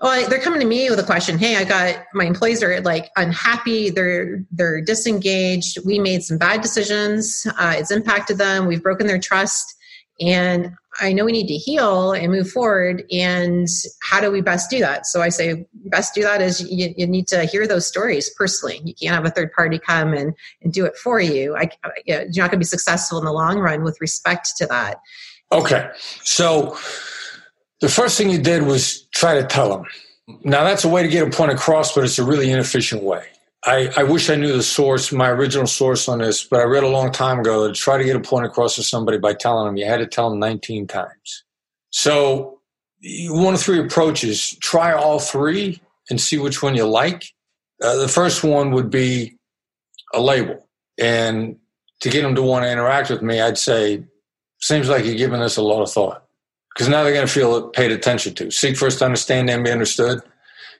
[0.00, 1.36] Well, they're coming to me with a question.
[1.36, 3.90] Hey, I got my employees are like unhappy.
[3.90, 5.78] They're they're disengaged.
[5.84, 7.44] We made some bad decisions.
[7.58, 8.66] Uh, it's impacted them.
[8.66, 9.75] We've broken their trust.
[10.20, 13.04] And I know we need to heal and move forward.
[13.10, 13.68] And
[14.02, 15.06] how do we best do that?
[15.06, 18.80] So I say, best do that is you, you need to hear those stories personally.
[18.84, 21.54] You can't have a third party come and, and do it for you.
[21.56, 21.68] I,
[22.06, 25.00] you're not going to be successful in the long run with respect to that.
[25.52, 25.90] Okay.
[26.22, 26.78] So
[27.80, 29.84] the first thing you did was try to tell them.
[30.44, 33.26] Now, that's a way to get a point across, but it's a really inefficient way.
[33.64, 36.84] I, I, wish I knew the source, my original source on this, but I read
[36.84, 39.66] a long time ago to try to get a point across to somebody by telling
[39.66, 41.44] them, you had to tell them 19 times.
[41.90, 42.60] So,
[43.28, 45.80] one of three approaches try all three
[46.10, 47.24] and see which one you like.
[47.82, 49.36] Uh, the first one would be
[50.14, 50.68] a label.
[50.98, 51.56] And
[52.00, 54.04] to get them to want to interact with me, I'd say,
[54.60, 56.24] seems like you're giving this a lot of thought.
[56.74, 58.50] Because now they're going to feel paid attention to.
[58.50, 60.20] Seek first to understand and be understood.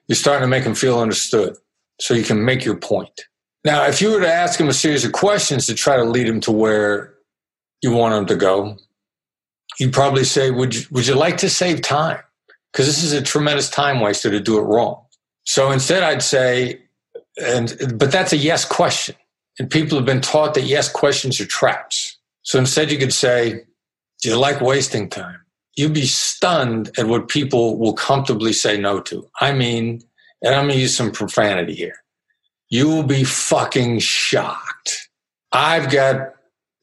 [0.08, 1.56] You're starting to make them feel understood
[2.00, 3.22] so you can make your point.
[3.64, 6.26] Now, if you were to ask him a series of questions to try to lead
[6.26, 7.14] him to where
[7.82, 8.76] you want him to go,
[9.78, 12.20] you'd probably say, Would you, would you like to save time?
[12.72, 15.02] Because this is a tremendous time waster to do it wrong.
[15.44, 16.80] So instead, I'd say,
[17.42, 19.16] and but that's a yes question.
[19.58, 22.18] And people have been taught that yes questions are traps.
[22.42, 23.64] So instead, you could say,
[24.22, 25.40] Do you like wasting time?
[25.76, 29.28] You'd be stunned at what people will comfortably say no to.
[29.40, 30.02] I mean,
[30.46, 31.96] and I'm going to use some profanity here.
[32.68, 35.08] You will be fucking shocked.
[35.50, 36.34] I've got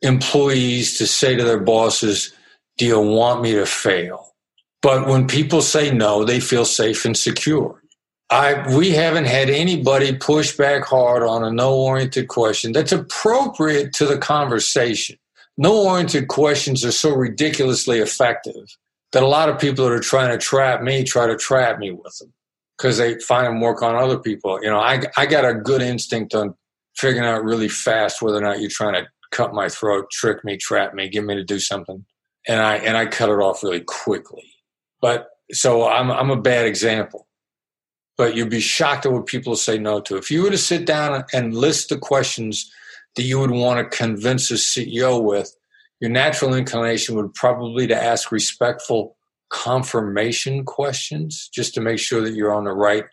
[0.01, 2.33] employees to say to their bosses,
[2.77, 4.33] Do you want me to fail?
[4.81, 7.81] But when people say no, they feel safe and secure.
[8.29, 13.93] I, we haven't had anybody push back hard on a no oriented question that's appropriate
[13.93, 15.17] to the conversation.
[15.57, 18.75] No oriented questions are so ridiculously effective
[19.13, 21.91] that a lot of people that are trying to trap me try to trap me
[21.91, 22.32] with them
[22.77, 24.59] because they find them work on other people.
[24.61, 26.55] You know, I, I got a good instinct on
[26.95, 30.57] figuring out really fast whether or not you're trying to cut my throat, trick me,
[30.57, 32.05] trap me, get me to do something.
[32.47, 34.43] And I, and I cut it off really quickly.
[35.01, 37.27] But so I'm, I'm a bad example.
[38.15, 40.17] But you'd be shocked at what people say no to.
[40.17, 42.71] If you were to sit down and list the questions
[43.15, 45.55] that you would want to convince a CEO with,
[45.99, 49.15] your natural inclination would probably to ask respectful
[49.53, 53.05] confirmation questions just to make sure that you're on the right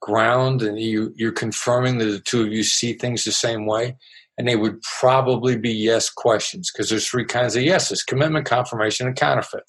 [0.00, 3.96] ground and you, you're confirming that the two of you see things the same way.
[4.38, 9.06] And they would probably be yes questions because there's three kinds of yeses commitment, confirmation,
[9.06, 9.64] and counterfeit.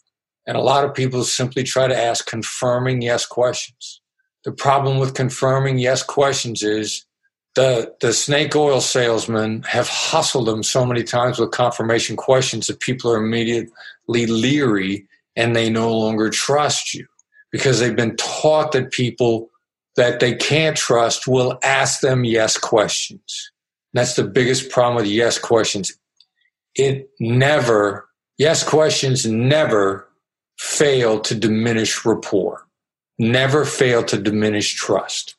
[0.48, 4.02] And a lot of people simply try to ask confirming yes questions.
[4.46, 7.06] The problem with confirming yes questions is
[7.56, 12.80] the, the snake oil salesmen have hustled them so many times with confirmation questions that
[12.80, 17.06] people are immediately leery and they no longer trust you
[17.52, 19.50] because they've been taught that people
[19.96, 23.52] that they can't trust will ask them yes questions.
[23.94, 25.92] That's the biggest problem with yes questions.
[26.76, 30.10] It never, yes questions never
[30.58, 32.66] fail to diminish rapport,
[33.20, 35.36] never fail to diminish trust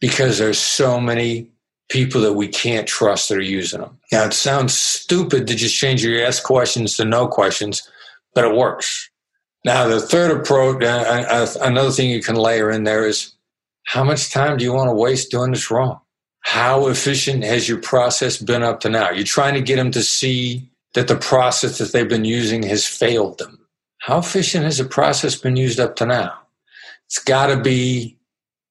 [0.00, 1.50] because there's so many
[1.88, 3.98] people that we can't trust that are using them.
[4.12, 7.88] Now, it sounds stupid to just change your yes questions to no questions,
[8.34, 9.10] but it works.
[9.64, 13.34] Now, the third approach, uh, another thing you can layer in there is
[13.84, 16.00] how much time do you want to waste doing this wrong?
[16.40, 19.10] How efficient has your process been up to now?
[19.10, 22.86] You're trying to get them to see that the process that they've been using has
[22.86, 23.58] failed them.
[23.98, 26.38] How efficient has the process been used up to now?
[27.06, 28.16] It's got to be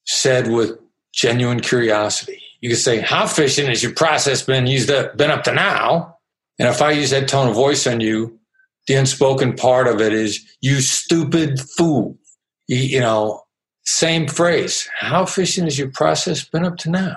[0.05, 0.79] said with
[1.13, 2.41] genuine curiosity.
[2.61, 6.17] You can say, How efficient has your process been used up, been up to now?
[6.59, 8.39] And if I use that tone of voice on you,
[8.87, 12.17] the unspoken part of it is, You stupid fool.
[12.67, 13.43] You, you know,
[13.85, 14.89] same phrase.
[14.97, 17.15] How efficient has your process been up to now?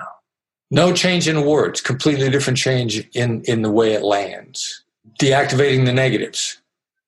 [0.69, 4.85] No change in words, completely different change in, in the way it lands.
[5.19, 6.61] Deactivating the negatives.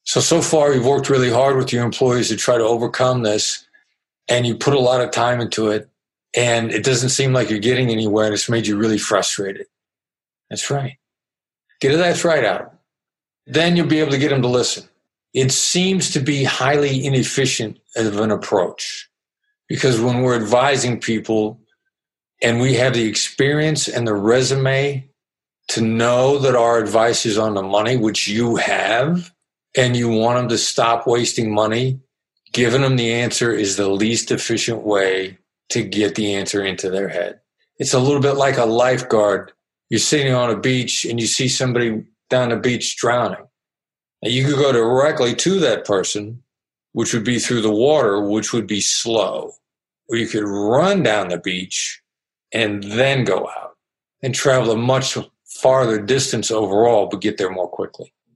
[0.03, 3.65] So, so far, you've worked really hard with your employees to try to overcome this,
[4.27, 5.89] and you put a lot of time into it,
[6.35, 9.65] and it doesn't seem like you're getting anywhere, and it's made you really frustrated.
[10.49, 10.97] That's right.
[11.79, 12.72] Get a that's right out.
[13.45, 14.87] Then you'll be able to get them to listen.
[15.33, 19.09] It seems to be highly inefficient of an approach
[19.67, 21.59] because when we're advising people
[22.41, 25.09] and we have the experience and the resume
[25.69, 29.33] to know that our advice is on the money, which you have,
[29.75, 31.99] and you want them to stop wasting money,
[32.51, 35.37] giving them the answer is the least efficient way
[35.69, 37.39] to get the answer into their head.
[37.77, 39.51] It's a little bit like a lifeguard.
[39.89, 43.45] You're sitting on a beach and you see somebody down the beach drowning.
[44.21, 46.43] Now you could go directly to that person,
[46.93, 49.53] which would be through the water, which would be slow.
[50.09, 52.01] Or you could run down the beach
[52.53, 53.75] and then go out
[54.21, 58.13] and travel a much farther distance overall, but get there more quickly.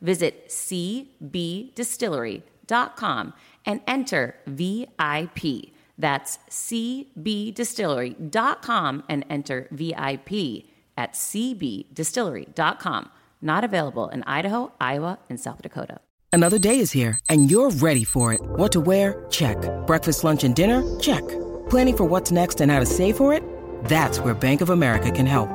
[0.00, 3.34] Visit cbdistillery.com
[3.66, 5.72] and enter VIP.
[5.98, 10.64] That's cbdistillery.com and enter VIP
[10.96, 13.10] at cbdistillery.com.
[13.42, 16.00] Not available in Idaho, Iowa, and South Dakota.
[16.32, 18.40] Another day is here and you're ready for it.
[18.42, 19.26] What to wear?
[19.30, 19.56] Check.
[19.86, 20.98] Breakfast, lunch, and dinner?
[21.00, 21.26] Check.
[21.68, 23.42] Planning for what's next and how to save for it?
[23.84, 25.48] That's where Bank of America can help.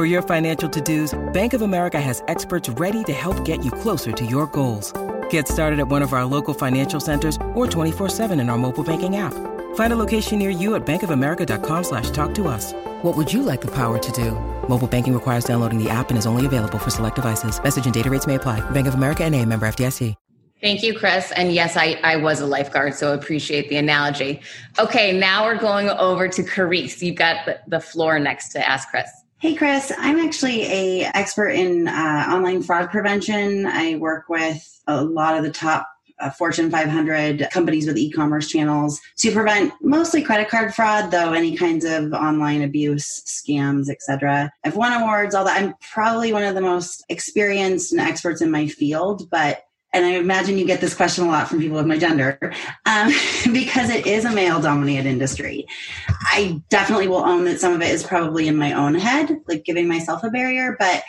[0.00, 4.12] For your financial to-dos, Bank of America has experts ready to help get you closer
[4.12, 4.94] to your goals.
[5.28, 9.16] Get started at one of our local financial centers or 24-7 in our mobile banking
[9.16, 9.34] app.
[9.74, 12.72] Find a location near you at bankofamerica.com slash talk to us.
[13.02, 14.30] What would you like the power to do?
[14.70, 17.62] Mobile banking requires downloading the app and is only available for select devices.
[17.62, 18.58] Message and data rates may apply.
[18.70, 20.14] Bank of America and a member FDIC.
[20.62, 21.30] Thank you, Chris.
[21.32, 24.40] And yes, I, I was a lifeguard, so I appreciate the analogy.
[24.78, 27.02] Okay, now we're going over to Carice.
[27.02, 29.10] You've got the floor next to ask Chris.
[29.40, 29.90] Hey, Chris.
[29.96, 33.64] I'm actually a expert in uh, online fraud prevention.
[33.64, 35.88] I work with a lot of the top
[36.18, 41.56] uh, Fortune 500 companies with e-commerce channels to prevent mostly credit card fraud, though any
[41.56, 44.52] kinds of online abuse, scams, etc.
[44.62, 45.58] I've won awards, all that.
[45.58, 50.10] I'm probably one of the most experienced and experts in my field, but and I
[50.10, 52.38] imagine you get this question a lot from people of my gender,
[52.86, 53.12] um,
[53.52, 55.66] because it is a male dominated industry.
[56.08, 59.64] I definitely will own that some of it is probably in my own head, like
[59.64, 61.02] giving myself a barrier, but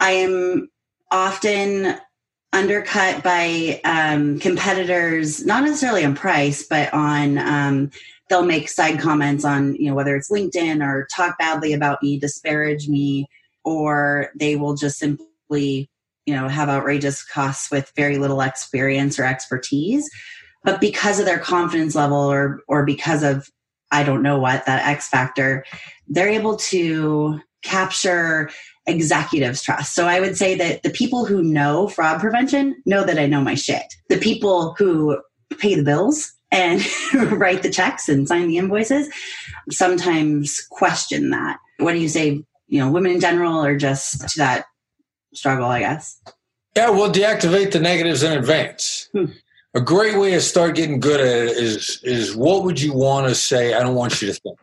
[0.00, 0.68] I am
[1.10, 1.98] often
[2.52, 7.90] undercut by um, competitors, not necessarily on price, but on um,
[8.28, 12.18] they'll make side comments on, you know, whether it's LinkedIn or talk badly about me,
[12.18, 13.28] disparage me,
[13.64, 15.90] or they will just simply
[16.28, 20.10] you know have outrageous costs with very little experience or expertise.
[20.62, 23.48] But because of their confidence level or or because of
[23.90, 25.64] i don't know what that x factor
[26.08, 28.50] they're able to capture
[28.86, 29.94] executives trust.
[29.94, 33.40] So i would say that the people who know fraud prevention know that i know
[33.40, 33.86] my shit.
[34.10, 35.18] The people who
[35.58, 39.08] pay the bills and write the checks and sign the invoices
[39.70, 41.58] sometimes question that.
[41.78, 44.66] What do you say you know women in general or just to that
[45.34, 46.20] struggle, I guess.
[46.76, 49.08] Yeah, well, deactivate the negatives in advance.
[49.12, 49.26] Hmm.
[49.74, 53.28] A great way to start getting good at it is is what would you want
[53.28, 53.74] to say?
[53.74, 54.58] I don't want you to think.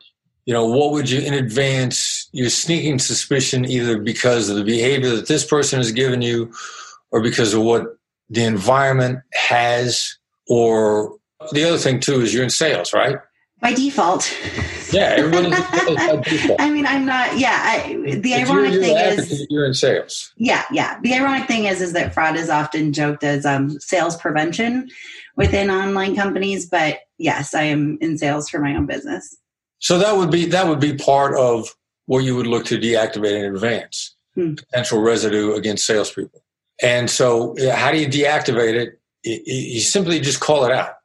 [0.45, 2.29] You know, what would you in advance?
[2.31, 6.53] You're sneaking suspicion either because of the behavior that this person has given you,
[7.11, 7.97] or because of what
[8.29, 11.17] the environment has, or
[11.51, 13.17] the other thing too is you're in sales, right?
[13.61, 14.31] By default.
[14.91, 15.59] Yeah, everybody's
[15.95, 16.61] by default.
[16.61, 17.37] I mean, I'm not.
[17.37, 20.33] Yeah, I, the if ironic thing is you're in sales.
[20.37, 20.99] Yeah, yeah.
[21.01, 24.89] The ironic thing is, is that fraud is often joked as um, sales prevention
[25.35, 26.67] within online companies.
[26.67, 29.35] But yes, I am in sales for my own business.
[29.79, 31.73] So that would be that would be part of
[32.07, 34.15] what you would look to deactivate in advance.
[34.35, 34.55] Hmm.
[34.55, 36.43] Potential residue against salespeople.
[36.81, 38.99] And so, how do you deactivate it?
[39.23, 40.95] You simply just call it out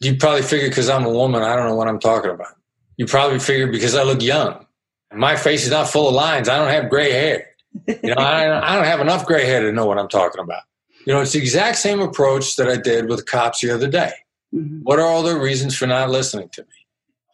[0.00, 2.54] you probably figure because I'm a woman, I don't know what I'm talking about.
[2.96, 4.66] You probably figure because I look young.
[5.12, 6.48] My face is not full of lines.
[6.48, 7.46] I don't have gray hair.
[7.86, 10.62] You know, I, I don't have enough gray hair to know what I'm talking about.
[11.06, 14.12] You know, it's the exact same approach that I did with cops the other day.
[14.54, 14.80] Mm-hmm.
[14.82, 16.68] What are all their reasons for not listening to me?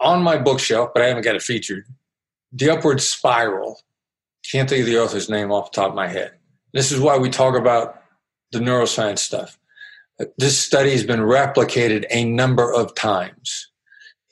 [0.01, 1.85] On my bookshelf, but I haven't got it featured,
[2.53, 3.81] The Upward Spiral.
[4.51, 6.33] Can't think of the author's name off the top of my head.
[6.73, 8.03] This is why we talk about
[8.53, 9.59] the neuroscience stuff.
[10.39, 13.71] This study has been replicated a number of times.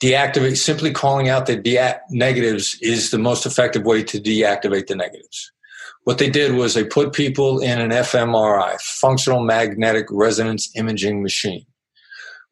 [0.01, 5.51] Deactivate, simply calling out the negatives is the most effective way to deactivate the negatives.
[6.03, 11.65] What they did was they put people in an fMRI, functional magnetic resonance imaging machine,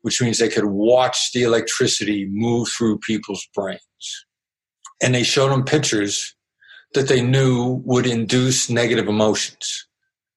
[0.01, 4.25] which means they could watch the electricity move through people's brains.
[5.01, 6.35] And they showed them pictures
[6.93, 9.87] that they knew would induce negative emotions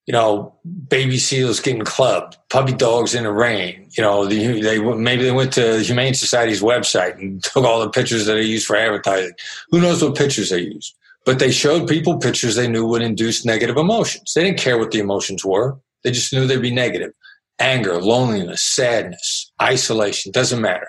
[0.06, 0.54] you know,
[0.88, 3.88] baby seals getting clubbed, puppy dogs in the rain.
[3.90, 7.80] You know, the, they maybe they went to the Humane Society's website and took all
[7.80, 9.32] the pictures that they used for advertising.
[9.70, 10.94] Who knows what pictures they used?
[11.24, 14.32] But they showed people pictures they knew would induce negative emotions.
[14.32, 15.76] They didn't care what the emotions were.
[16.04, 17.12] They just knew they'd be negative.
[17.58, 20.88] Anger, loneliness, sadness, isolation, doesn't matter.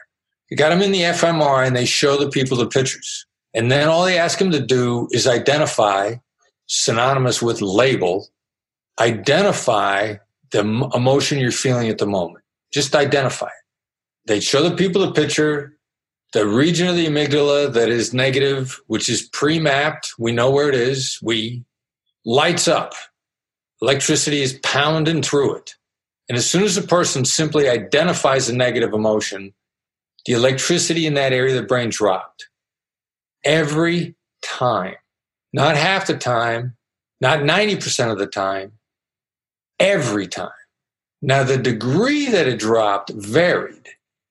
[0.51, 3.25] You got them in the fMRI and they show the people the pictures.
[3.55, 6.15] And then all they ask them to do is identify
[6.67, 8.27] synonymous with label
[8.99, 10.15] identify
[10.51, 10.59] the
[10.93, 12.43] emotion you're feeling at the moment.
[12.71, 13.51] Just identify it.
[14.27, 15.77] They show the people the picture,
[16.33, 20.13] the region of the amygdala that is negative, which is pre mapped.
[20.19, 21.19] We know where it is.
[21.21, 21.63] We
[22.25, 22.93] lights up.
[23.81, 25.75] Electricity is pounding through it.
[26.27, 29.53] And as soon as a person simply identifies a negative emotion,
[30.25, 32.49] the electricity in that area of the brain dropped.
[33.45, 34.95] Every time.
[35.53, 36.75] Not half the time,
[37.21, 38.73] not 90% of the time,
[39.79, 40.49] every time.
[41.21, 43.87] Now, the degree that it dropped varied.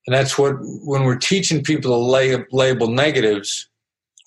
[0.07, 3.68] And that's what, when we're teaching people to lay, label negatives,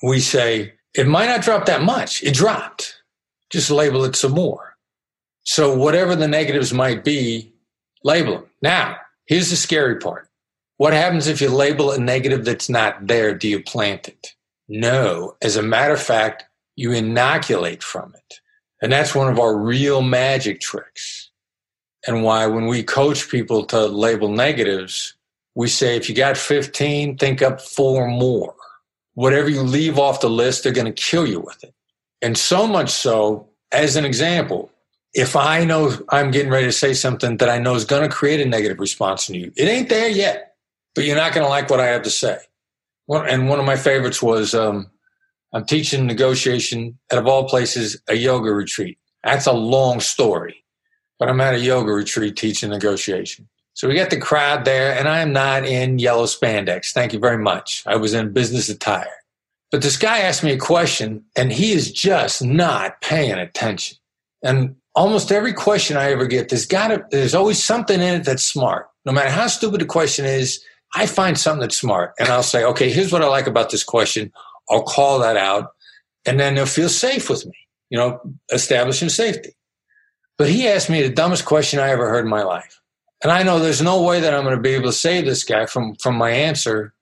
[0.03, 2.21] we say, it might not drop that much.
[2.23, 2.95] It dropped.
[3.49, 4.75] Just label it some more.
[5.43, 7.53] So, whatever the negatives might be,
[8.03, 8.45] label them.
[8.61, 10.29] Now, here's the scary part.
[10.77, 13.33] What happens if you label a negative that's not there?
[13.33, 14.35] Do you plant it?
[14.67, 15.35] No.
[15.41, 16.43] As a matter of fact,
[16.75, 18.39] you inoculate from it.
[18.81, 21.29] And that's one of our real magic tricks.
[22.07, 25.15] And why, when we coach people to label negatives,
[25.55, 28.55] we say if you got 15, think up four more.
[29.15, 31.73] Whatever you leave off the list, they're going to kill you with it.
[32.21, 34.71] And so much so, as an example,
[35.13, 38.15] if I know I'm getting ready to say something that I know is going to
[38.15, 40.55] create a negative response in you, it ain't there yet,
[40.95, 42.37] but you're not going to like what I have to say.
[43.09, 44.89] And one of my favorites was um,
[45.53, 48.97] I'm teaching negotiation at, of all places, a yoga retreat.
[49.23, 50.63] That's a long story,
[51.17, 53.47] but I'm at a yoga retreat teaching negotiation.
[53.73, 56.91] So we got the crowd there, and I am not in yellow spandex.
[56.91, 57.83] Thank you very much.
[57.85, 59.07] I was in business attire.
[59.71, 63.97] But this guy asked me a question, and he is just not paying attention.
[64.43, 68.25] And almost every question I ever get, there's got to, there's always something in it
[68.25, 68.87] that's smart.
[69.05, 70.63] No matter how stupid the question is,
[70.95, 73.83] I find something that's smart, and I'll say, okay, here's what I like about this
[73.83, 74.31] question.
[74.69, 75.71] I'll call that out,
[76.25, 77.53] and then they'll feel safe with me.
[77.89, 79.55] You know, establishing safety.
[80.37, 82.79] But he asked me the dumbest question I ever heard in my life.
[83.21, 85.43] And I know there's no way that I'm going to be able to save this
[85.43, 86.93] guy from, from my answer.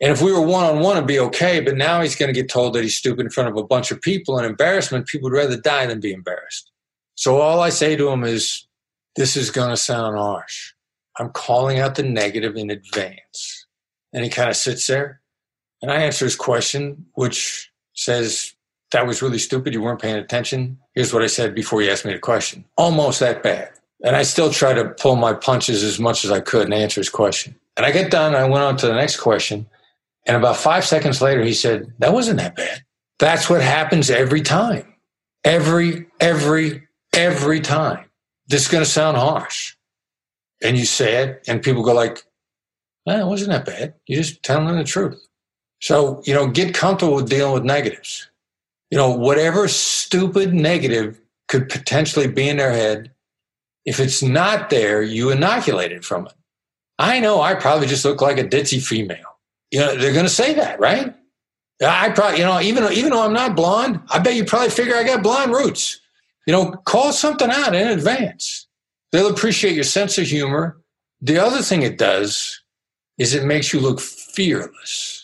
[0.00, 1.60] And if we were one on one, it'd be okay.
[1.60, 3.92] But now he's going to get told that he's stupid in front of a bunch
[3.92, 5.06] of people and embarrassment.
[5.06, 6.72] People would rather die than be embarrassed.
[7.14, 8.66] So all I say to him is,
[9.14, 10.72] this is going to sound harsh.
[11.20, 13.66] I'm calling out the negative in advance.
[14.12, 15.21] And he kind of sits there
[15.82, 18.54] and I answer his question, which says,
[18.92, 19.74] that was really stupid.
[19.74, 20.78] You weren't paying attention.
[20.94, 22.64] Here's what I said before you asked me the question.
[22.76, 23.70] Almost that bad.
[24.04, 27.00] And I still try to pull my punches as much as I could and answer
[27.00, 27.56] his question.
[27.76, 28.34] And I get done.
[28.34, 29.66] I went on to the next question.
[30.26, 32.82] And about five seconds later, he said, That wasn't that bad.
[33.18, 34.94] That's what happens every time.
[35.44, 38.04] Every, every, every time.
[38.48, 39.76] This is going to sound harsh.
[40.62, 42.24] And you say it, and people go like,
[43.08, 43.94] eh, it wasn't that bad.
[44.06, 45.20] You're just telling them the truth.
[45.82, 48.28] So, you know, get comfortable with dealing with negatives.
[48.90, 53.10] You know, whatever stupid negative could potentially be in their head,
[53.84, 56.34] if it's not there, you inoculate it from it.
[57.00, 59.18] I know I probably just look like a ditzy female.
[59.72, 61.12] You know, they're going to say that, right?
[61.84, 64.94] I probably, you know, even even though I'm not blonde, I bet you probably figure
[64.94, 65.98] I got blonde roots.
[66.46, 68.68] You know, call something out in advance.
[69.10, 70.80] They'll appreciate your sense of humor.
[71.20, 72.62] The other thing it does
[73.18, 75.21] is it makes you look fearless.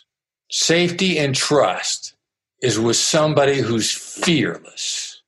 [0.50, 2.14] Safety and trust
[2.62, 5.22] is with somebody who's fearless.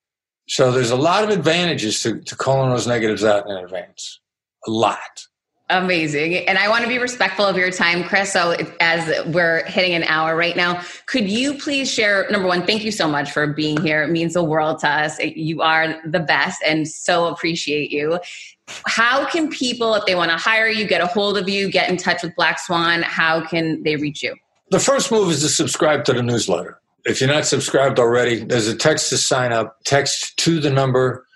[0.49, 4.19] So there's a lot of advantages to, to calling those negatives out in advance.
[4.67, 5.27] A lot.
[5.69, 6.49] Amazing.
[6.49, 8.33] And I want to be respectful of your time, Chris.
[8.33, 12.27] So, as we're hitting an hour right now, could you please share?
[12.29, 14.03] Number one, thank you so much for being here.
[14.03, 15.21] It means the world to us.
[15.21, 18.19] You are the best and so appreciate you.
[18.87, 21.89] How can people, if they want to hire you, get a hold of you, get
[21.89, 24.35] in touch with Black Swan, how can they reach you?
[24.71, 26.81] The first move is to subscribe to the newsletter.
[27.05, 29.79] If you're not subscribed already, there's a text to sign up.
[29.85, 31.27] Text to the number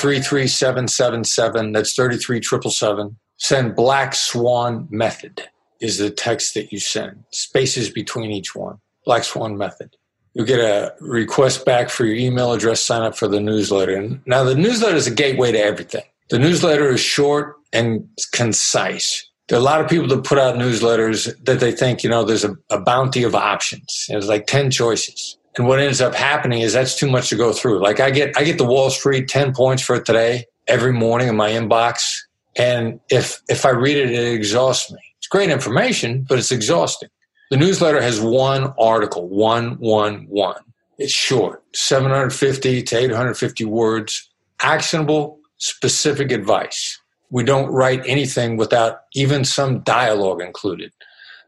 [0.00, 1.72] 33777.
[1.72, 3.16] That's 33777.
[3.36, 5.48] Send Black Swan Method
[5.80, 7.24] is the text that you send.
[7.30, 8.78] Spaces between each one.
[9.04, 9.96] Black Swan Method.
[10.34, 14.20] You get a request back for your email address, sign up for the newsletter.
[14.26, 16.04] Now the newsletter is a gateway to everything.
[16.28, 20.54] The newsletter is short and concise there are a lot of people that put out
[20.54, 24.06] newsletters that they think, you know, there's a, a bounty of options.
[24.08, 25.36] There's like 10 choices.
[25.58, 27.82] And what ends up happening is that's too much to go through.
[27.82, 31.34] Like I get, I get the Wall Street 10 points for today every morning in
[31.34, 32.16] my inbox.
[32.56, 35.00] And if, if I read it, it exhausts me.
[35.18, 37.08] It's great information, but it's exhausting.
[37.50, 40.62] The newsletter has one article, one, one, one.
[40.96, 44.30] It's short, 750 to 850 words,
[44.60, 46.99] actionable, specific advice
[47.30, 50.92] we don't write anything without even some dialogue included.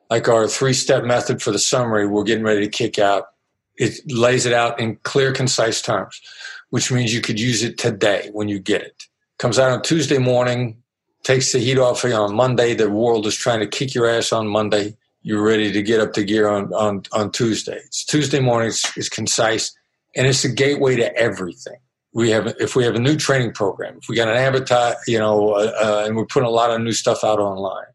[0.08, 3.26] Like our three step method for the summary, we're getting ready to kick out.
[3.76, 6.20] It lays it out in clear, concise terms,
[6.70, 9.04] which means you could use it today when you get it.
[9.38, 10.76] Comes out on Tuesday morning,
[11.24, 12.74] takes the heat off you on Monday.
[12.74, 14.96] The world is trying to kick your ass on Monday.
[15.22, 17.80] You're ready to get up to gear on, on, on Tuesday.
[17.86, 19.74] It's Tuesday morning, it's, it's concise,
[20.14, 21.76] and it's a gateway to everything
[22.14, 25.18] we have if we have a new training program, if we got an advertise, you
[25.18, 27.86] know, uh, uh, and we're putting a lot of new stuff out online,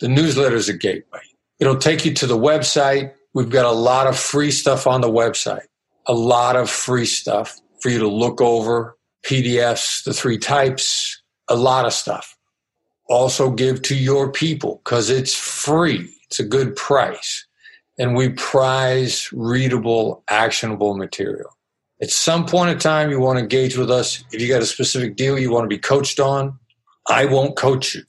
[0.00, 1.20] the newsletter is a gateway.
[1.58, 3.12] It'll take you to the website.
[3.34, 5.66] We've got a lot of free stuff on the website,
[6.06, 8.96] a lot of free stuff for you to look over,
[9.26, 12.36] PDFs, the three types, a lot of stuff.
[13.08, 16.10] Also give to your people because it's free.
[16.24, 17.46] It's a good price.
[17.98, 21.56] And we prize readable, actionable material.
[22.02, 24.22] At some point in time, you want to engage with us.
[24.32, 26.58] If you got a specific deal you want to be coached on,
[27.08, 28.02] I won't coach you.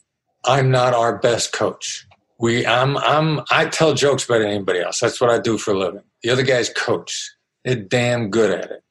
[0.46, 2.06] I'm not our best coach.
[2.40, 5.00] We, I'm, I'm, I tell jokes better than anybody else.
[5.00, 6.04] That's what I do for a living.
[6.22, 7.34] The other guys coach.
[7.64, 8.84] They're damn good at it.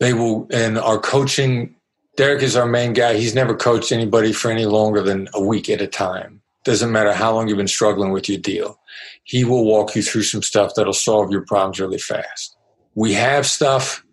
[0.00, 1.74] They will, and our coaching,
[2.16, 3.16] Derek is our main guy.
[3.16, 6.40] He's never coached anybody for any longer than a week at a time.
[6.64, 8.78] Doesn't matter how long you've been struggling with your deal.
[9.24, 12.56] He will walk you through some stuff that'll solve your problems really fast.
[12.94, 14.04] We have stuff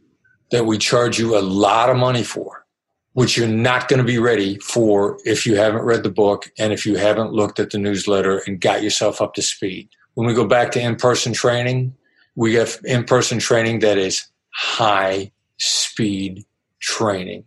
[0.55, 2.65] that we charge you a lot of money for,
[3.11, 6.71] which you're not going to be ready for if you haven't read the book and
[6.71, 9.89] if you haven't looked at the newsletter and got yourself up to speed.
[10.13, 11.93] When we go back to in person training,
[12.35, 16.45] we have in person training that is high speed
[16.79, 17.43] training.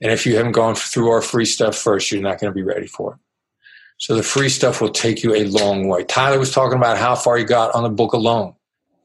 [0.00, 2.64] And if you haven't gone through our free stuff first, you're not going to be
[2.64, 3.18] ready for it.
[3.98, 6.02] So the free stuff will take you a long way.
[6.02, 8.54] Tyler was talking about how far he got on the book alone.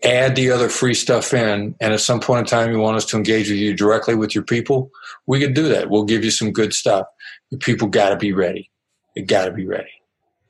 [0.03, 3.05] Add the other free stuff in, and at some point in time, you want us
[3.05, 4.91] to engage with you directly with your people,
[5.27, 5.89] we can do that.
[5.89, 7.07] We'll give you some good stuff.
[7.51, 8.69] Your people got to be ready.
[9.15, 9.89] They got to be ready.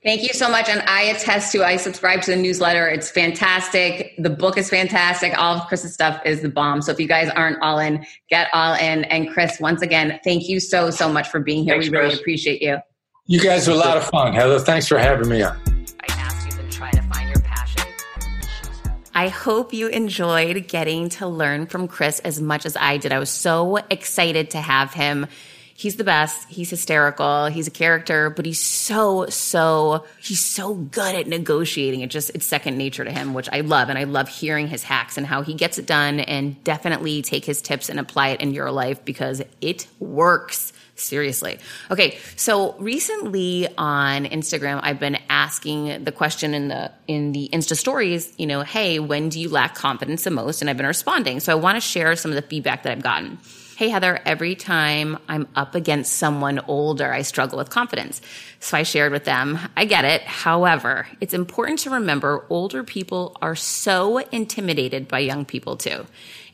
[0.04, 0.68] Thank you so much.
[0.68, 2.90] And I attest to, I subscribe to the newsletter.
[2.90, 4.14] It's fantastic.
[4.18, 5.34] The book is fantastic.
[5.38, 6.82] All of Chris's stuff is the bomb.
[6.82, 9.06] So if you guys aren't all in, get all in.
[9.06, 11.76] And Chris, once again, thank you so, so much for being here.
[11.76, 12.20] Thanks, we really Chris.
[12.20, 12.80] appreciate you.
[13.28, 14.34] You guys are a lot of fun.
[14.34, 15.58] Heather, thanks for having me on.
[19.14, 23.12] I hope you enjoyed getting to learn from Chris as much as I did.
[23.12, 25.28] I was so excited to have him
[25.76, 26.48] he's the best.
[26.50, 27.48] He's hysterical.
[27.48, 32.02] He's a character, but he's so, so, he's so good at negotiating.
[32.02, 33.90] It just, it's second nature to him, which I love.
[33.90, 37.46] And I love hearing his hacks and how he gets it done and definitely take
[37.46, 40.73] his tips and apply it in your life because it works.
[40.96, 41.58] Seriously.
[41.90, 47.76] Okay, so recently on Instagram, I've been asking the question in the in the Insta
[47.76, 50.62] stories, you know, hey, when do you lack confidence the most?
[50.62, 51.40] And I've been responding.
[51.40, 53.40] So I want to share some of the feedback that I've gotten.
[53.76, 58.22] Hey, Heather, every time I'm up against someone older, I struggle with confidence.
[58.60, 60.22] So I shared with them, I get it.
[60.22, 66.06] However, it's important to remember older people are so intimidated by young people too.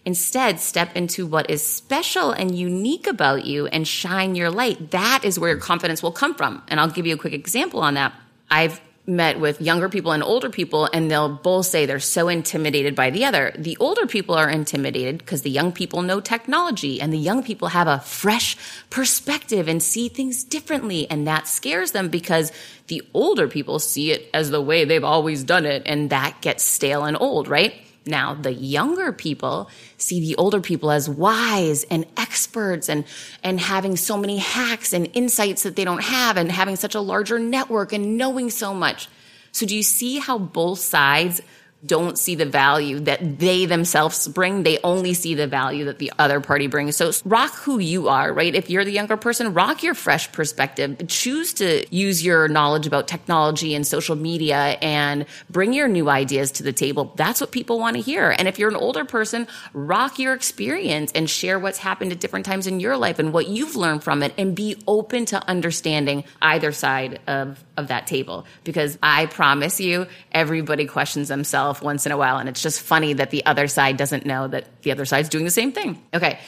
[0.05, 4.91] Instead, step into what is special and unique about you and shine your light.
[4.91, 6.63] That is where your confidence will come from.
[6.67, 8.13] And I'll give you a quick example on that.
[8.49, 12.95] I've met with younger people and older people, and they'll both say they're so intimidated
[12.95, 13.53] by the other.
[13.57, 17.69] The older people are intimidated because the young people know technology, and the young people
[17.69, 18.55] have a fresh
[18.89, 21.09] perspective and see things differently.
[21.09, 22.51] And that scares them because
[22.87, 26.63] the older people see it as the way they've always done it, and that gets
[26.63, 27.73] stale and old, right?
[28.09, 33.05] Now, the younger people see the older people as wise and experts and,
[33.43, 37.01] and having so many hacks and insights that they don't have and having such a
[37.01, 39.07] larger network and knowing so much.
[39.51, 41.41] So do you see how both sides
[41.85, 44.63] don't see the value that they themselves bring.
[44.63, 46.97] They only see the value that the other party brings.
[46.97, 48.53] So rock who you are, right?
[48.53, 51.07] If you're the younger person, rock your fresh perspective.
[51.07, 56.51] Choose to use your knowledge about technology and social media and bring your new ideas
[56.51, 57.13] to the table.
[57.15, 58.35] That's what people want to hear.
[58.37, 62.45] And if you're an older person, rock your experience and share what's happened at different
[62.45, 66.25] times in your life and what you've learned from it and be open to understanding
[66.41, 68.45] either side of, of that table.
[68.65, 72.37] Because I promise you, everybody questions themselves once in a while.
[72.37, 75.45] And it's just funny that the other side doesn't know that the other side's doing
[75.45, 76.01] the same thing.
[76.13, 76.39] Okay.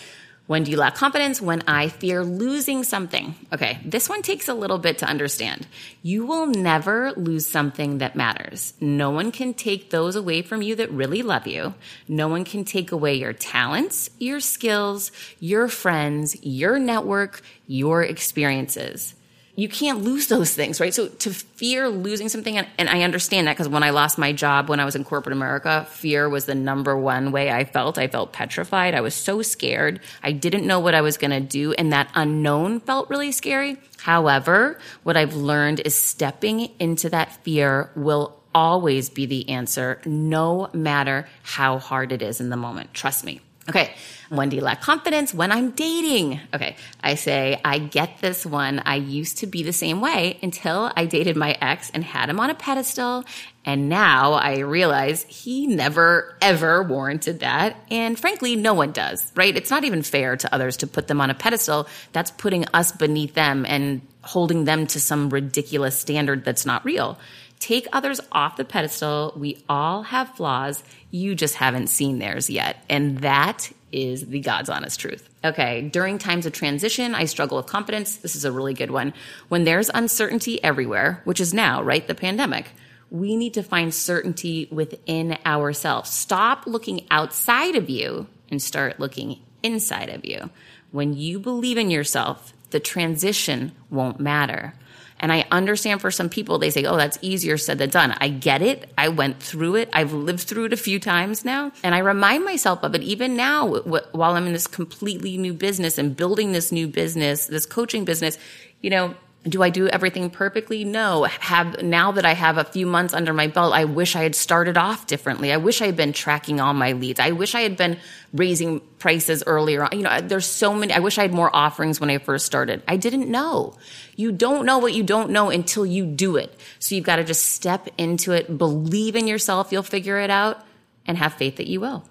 [0.47, 1.39] When do you lack confidence?
[1.39, 3.35] When I fear losing something.
[3.53, 5.65] Okay, this one takes a little bit to understand.
[6.01, 8.73] You will never lose something that matters.
[8.81, 11.73] No one can take those away from you that really love you.
[12.09, 19.15] No one can take away your talents, your skills, your friends, your network, your experiences
[19.55, 20.93] you can't lose those things, right?
[20.93, 24.69] So to fear losing something, and, I understand that because when I lost my job
[24.69, 27.97] when I was in corporate America, fear was the number one way I felt.
[27.97, 28.93] I felt petrified.
[28.93, 29.99] I was so scared.
[30.23, 33.77] I didn't know what I was going to do, and that unknown felt really scary.
[33.99, 40.69] However, what I've learned is stepping into that fear will always be the answer, no
[40.73, 42.93] matter how hard it is in the moment.
[42.93, 43.41] Trust me.
[43.69, 43.93] Okay.
[44.31, 45.33] You lack confidence?
[45.33, 46.39] When I'm dating.
[46.53, 46.77] Okay.
[47.03, 48.81] I say, I get this one.
[48.85, 52.39] I used to be the same way until I dated my ex and had him
[52.39, 53.25] on a pedestal.
[53.65, 57.75] And now I realize he never ever warranted that.
[57.91, 59.55] And frankly, no one does, right?
[59.55, 61.87] It's not even fair to others to put them on a pedestal.
[62.13, 67.19] That's putting us beneath them and holding them to some ridiculous standard that's not real.
[67.61, 69.33] Take others off the pedestal.
[69.37, 70.83] We all have flaws.
[71.11, 72.83] You just haven't seen theirs yet.
[72.89, 75.29] And that is the God's honest truth.
[75.45, 78.15] Okay, during times of transition, I struggle with confidence.
[78.15, 79.13] This is a really good one.
[79.47, 82.07] When there's uncertainty everywhere, which is now, right?
[82.07, 82.71] The pandemic,
[83.11, 86.09] we need to find certainty within ourselves.
[86.09, 90.49] Stop looking outside of you and start looking inside of you.
[90.89, 94.73] When you believe in yourself, the transition won't matter.
[95.21, 98.15] And I understand for some people, they say, oh, that's easier said than done.
[98.19, 98.91] I get it.
[98.97, 99.89] I went through it.
[99.93, 101.71] I've lived through it a few times now.
[101.83, 105.99] And I remind myself of it even now while I'm in this completely new business
[105.99, 108.37] and building this new business, this coaching business.
[108.81, 110.83] You know, Do I do everything perfectly?
[110.83, 111.23] No.
[111.23, 114.35] Have now that I have a few months under my belt, I wish I had
[114.35, 115.51] started off differently.
[115.51, 117.19] I wish I had been tracking all my leads.
[117.19, 117.97] I wish I had been
[118.33, 119.83] raising prices earlier.
[119.83, 119.97] on.
[119.97, 120.93] You know, there's so many.
[120.93, 122.83] I wish I had more offerings when I first started.
[122.87, 123.75] I didn't know.
[124.15, 126.55] You don't know what you don't know until you do it.
[126.77, 130.63] So you've got to just step into it, believe in yourself, you'll figure it out,
[131.07, 132.05] and have faith that you will.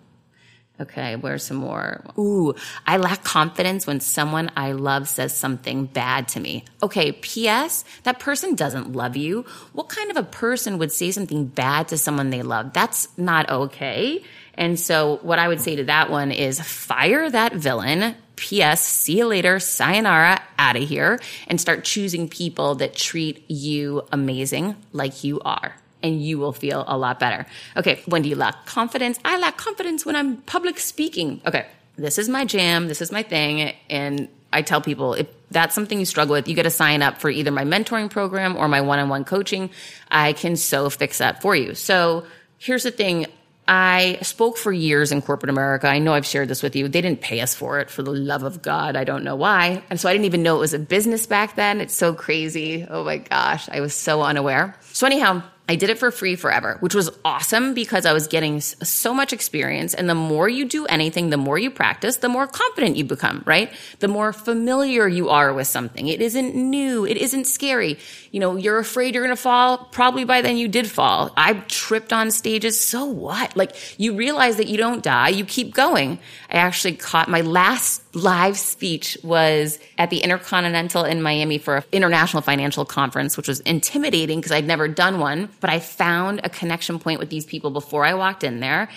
[0.81, 2.03] Okay, where's some more?
[2.17, 2.55] Ooh,
[2.87, 6.65] I lack confidence when someone I love says something bad to me.
[6.83, 7.85] Okay, P.S.
[8.05, 9.45] That person doesn't love you.
[9.75, 12.73] What kind of a person would say something bad to someone they love?
[12.73, 14.23] That's not okay.
[14.55, 18.15] And so, what I would say to that one is fire that villain.
[18.37, 18.81] P.S.
[18.87, 19.59] See you later.
[19.61, 20.41] Sayonara.
[20.59, 21.21] Out of here.
[21.47, 26.85] And start choosing people that treat you amazing like you are and you will feel
[26.87, 27.47] a lot better.
[27.77, 29.19] Okay, when do you lack confidence?
[29.25, 31.41] I lack confidence when I'm public speaking.
[31.47, 35.75] Okay, this is my jam, this is my thing, and I tell people if that's
[35.75, 38.69] something you struggle with, you got to sign up for either my mentoring program or
[38.69, 39.71] my one on one coaching.
[40.11, 41.75] I can so fix that for you.
[41.75, 42.25] So
[42.59, 43.27] here's the thing.
[43.67, 45.87] I spoke for years in corporate America.
[45.87, 46.89] I know I've shared this with you.
[46.89, 48.97] They didn't pay us for it for the love of God.
[48.97, 49.85] I don't know why.
[49.91, 51.81] And so I didn't even know it was a business back then.
[51.81, 52.85] It's so crazy.
[52.89, 53.69] Oh my gosh.
[53.69, 54.75] I was so unaware.
[54.93, 58.61] So anyhow, I did it for free forever, which was awesome because I was getting
[58.61, 59.95] so much experience.
[59.95, 63.45] And the more you do anything, the more you practice, the more confident you become,
[63.47, 63.73] right?
[64.01, 66.09] The more familiar you are with something.
[66.09, 67.05] It isn't new.
[67.07, 67.99] It isn't scary.
[68.33, 69.79] You know, you're afraid you're going to fall.
[69.93, 71.33] Probably by then you did fall.
[71.37, 72.83] I tripped on stages.
[72.83, 73.57] So what?
[73.57, 75.29] Like you realize that you don't die.
[75.29, 76.19] You keep going.
[76.51, 81.85] I actually caught my last live speech was at the Intercontinental in Miami for an
[81.93, 85.49] international financial conference, which was intimidating because I'd never done one.
[85.61, 88.89] But I found a connection point with these people before I walked in there.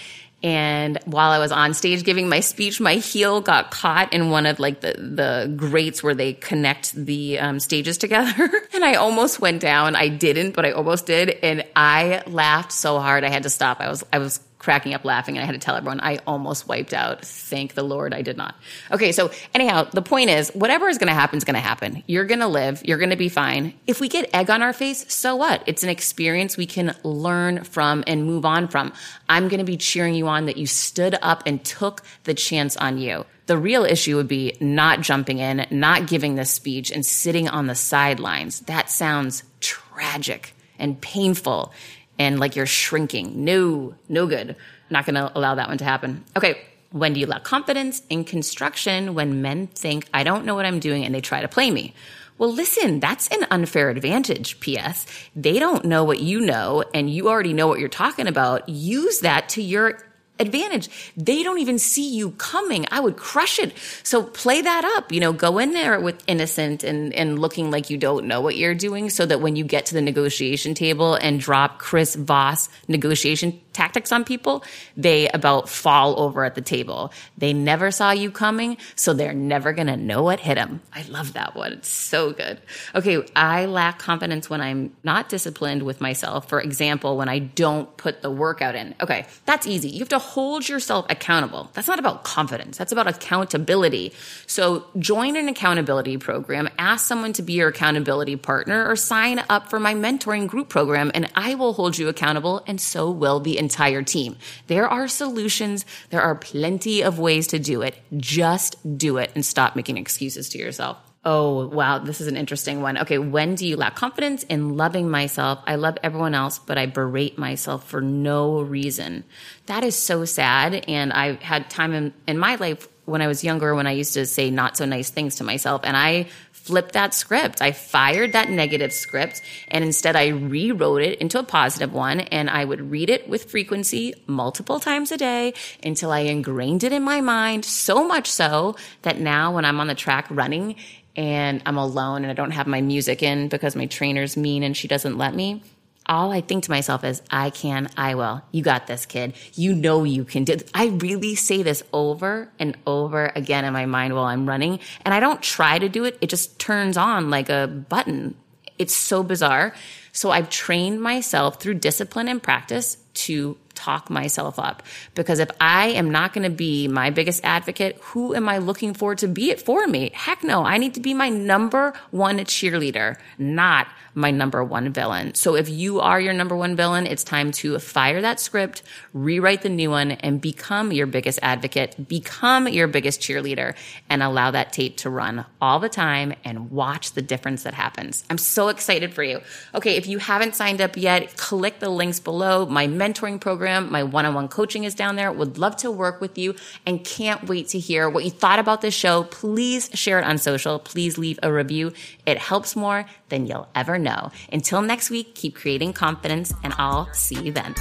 [0.43, 4.45] And while I was on stage giving my speech, my heel got caught in one
[4.45, 8.51] of like the, the grates where they connect the um, stages together.
[8.73, 9.95] and I almost went down.
[9.95, 11.29] I didn't, but I almost did.
[11.29, 13.79] And I laughed so hard I had to stop.
[13.79, 16.69] I was, I was cracking up laughing and I had to tell everyone I almost
[16.69, 17.25] wiped out.
[17.25, 18.55] Thank the Lord I did not.
[18.91, 22.01] Okay, so anyhow, the point is whatever is going to happen is going to happen.
[22.07, 23.73] You're going to live, you're going to be fine.
[23.87, 25.63] If we get egg on our face, so what?
[25.65, 28.93] It's an experience we can learn from and move on from.
[29.27, 32.77] I'm going to be cheering you on that you stood up and took the chance
[32.77, 33.25] on you.
[33.47, 37.67] The real issue would be not jumping in, not giving the speech and sitting on
[37.67, 38.61] the sidelines.
[38.61, 41.73] That sounds tragic and painful
[42.19, 43.43] and like you're shrinking.
[43.43, 44.55] No, no good.
[44.89, 46.23] Not going to allow that one to happen.
[46.35, 46.61] Okay.
[46.91, 50.79] When do you lack confidence in construction when men think I don't know what I'm
[50.79, 51.95] doing and they try to play me?
[52.37, 54.59] Well, listen, that's an unfair advantage.
[54.59, 55.05] P.S.
[55.35, 58.69] They don't know what you know and you already know what you're talking about.
[58.69, 59.99] Use that to your
[60.39, 60.89] advantage.
[61.15, 62.85] They don't even see you coming.
[62.91, 63.73] I would crush it.
[64.03, 67.89] So play that up, you know, go in there with innocent and, and looking like
[67.89, 71.15] you don't know what you're doing so that when you get to the negotiation table
[71.15, 74.63] and drop Chris Voss negotiation tactics on people,
[74.95, 77.11] they about fall over at the table.
[77.37, 80.81] They never saw you coming, so they're never going to know what hit them.
[80.93, 81.73] I love that one.
[81.73, 82.61] It's so good.
[82.95, 86.47] Okay, I lack confidence when I'm not disciplined with myself.
[86.49, 88.95] For example, when I don't put the workout in.
[89.01, 89.89] Okay, that's easy.
[89.89, 91.69] You have to hold yourself accountable.
[91.73, 92.77] That's not about confidence.
[92.77, 94.13] That's about accountability.
[94.47, 99.69] So join an accountability program, ask someone to be your accountability partner or sign up
[99.69, 103.57] for my mentoring group program and I will hold you accountable and so will the
[103.57, 104.37] entire team.
[104.67, 105.85] There are solutions.
[106.09, 107.95] There are plenty of ways to do it.
[108.17, 110.97] Just do it and stop making excuses to yourself.
[111.25, 111.99] Oh, wow.
[111.99, 112.97] This is an interesting one.
[112.97, 113.17] Okay.
[113.17, 115.59] When do you lack confidence in loving myself?
[115.65, 119.23] I love everyone else, but I berate myself for no reason.
[119.67, 120.83] That is so sad.
[120.87, 124.13] And I had time in, in my life when I was younger when I used
[124.13, 125.81] to say not so nice things to myself.
[125.83, 127.61] And I flipped that script.
[127.61, 132.49] I fired that negative script and instead I rewrote it into a positive one and
[132.49, 137.03] I would read it with frequency multiple times a day until I ingrained it in
[137.03, 140.75] my mind so much so that now when I'm on the track running
[141.15, 144.75] and I'm alone and I don't have my music in because my trainer's mean and
[144.75, 145.63] she doesn't let me,
[146.05, 148.41] all I think to myself is, I can, I will.
[148.51, 149.33] You got this, kid.
[149.53, 150.57] You know you can do.
[150.73, 155.13] I really say this over and over again in my mind while I'm running, and
[155.13, 156.17] I don't try to do it.
[156.21, 158.35] It just turns on like a button.
[158.77, 159.73] It's so bizarre.
[160.11, 164.83] So I've trained myself through discipline and practice to talk myself up.
[165.15, 168.93] Because if I am not going to be my biggest advocate, who am I looking
[168.93, 170.11] for to be it for me?
[170.13, 175.33] Heck no, I need to be my number one cheerleader, not my number one villain.
[175.33, 178.83] So if you are your number one villain, it's time to fire that script,
[179.13, 183.75] rewrite the new one, and become your biggest advocate, become your biggest cheerleader,
[184.09, 188.23] and allow that tape to run all the time and watch the difference that happens.
[188.29, 189.41] I'm so excited for you.
[189.73, 192.65] Okay, if you haven't signed up yet, click the links below.
[192.65, 195.31] My mentoring program, my one on one coaching is down there.
[195.31, 198.81] Would love to work with you and can't wait to hear what you thought about
[198.81, 199.23] this show.
[199.23, 200.79] Please share it on social.
[200.79, 201.93] Please leave a review.
[202.25, 204.31] It helps more than you'll ever know.
[204.51, 207.75] Until next week, keep creating confidence and I'll see you then.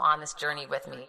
[0.00, 1.08] On this journey with me.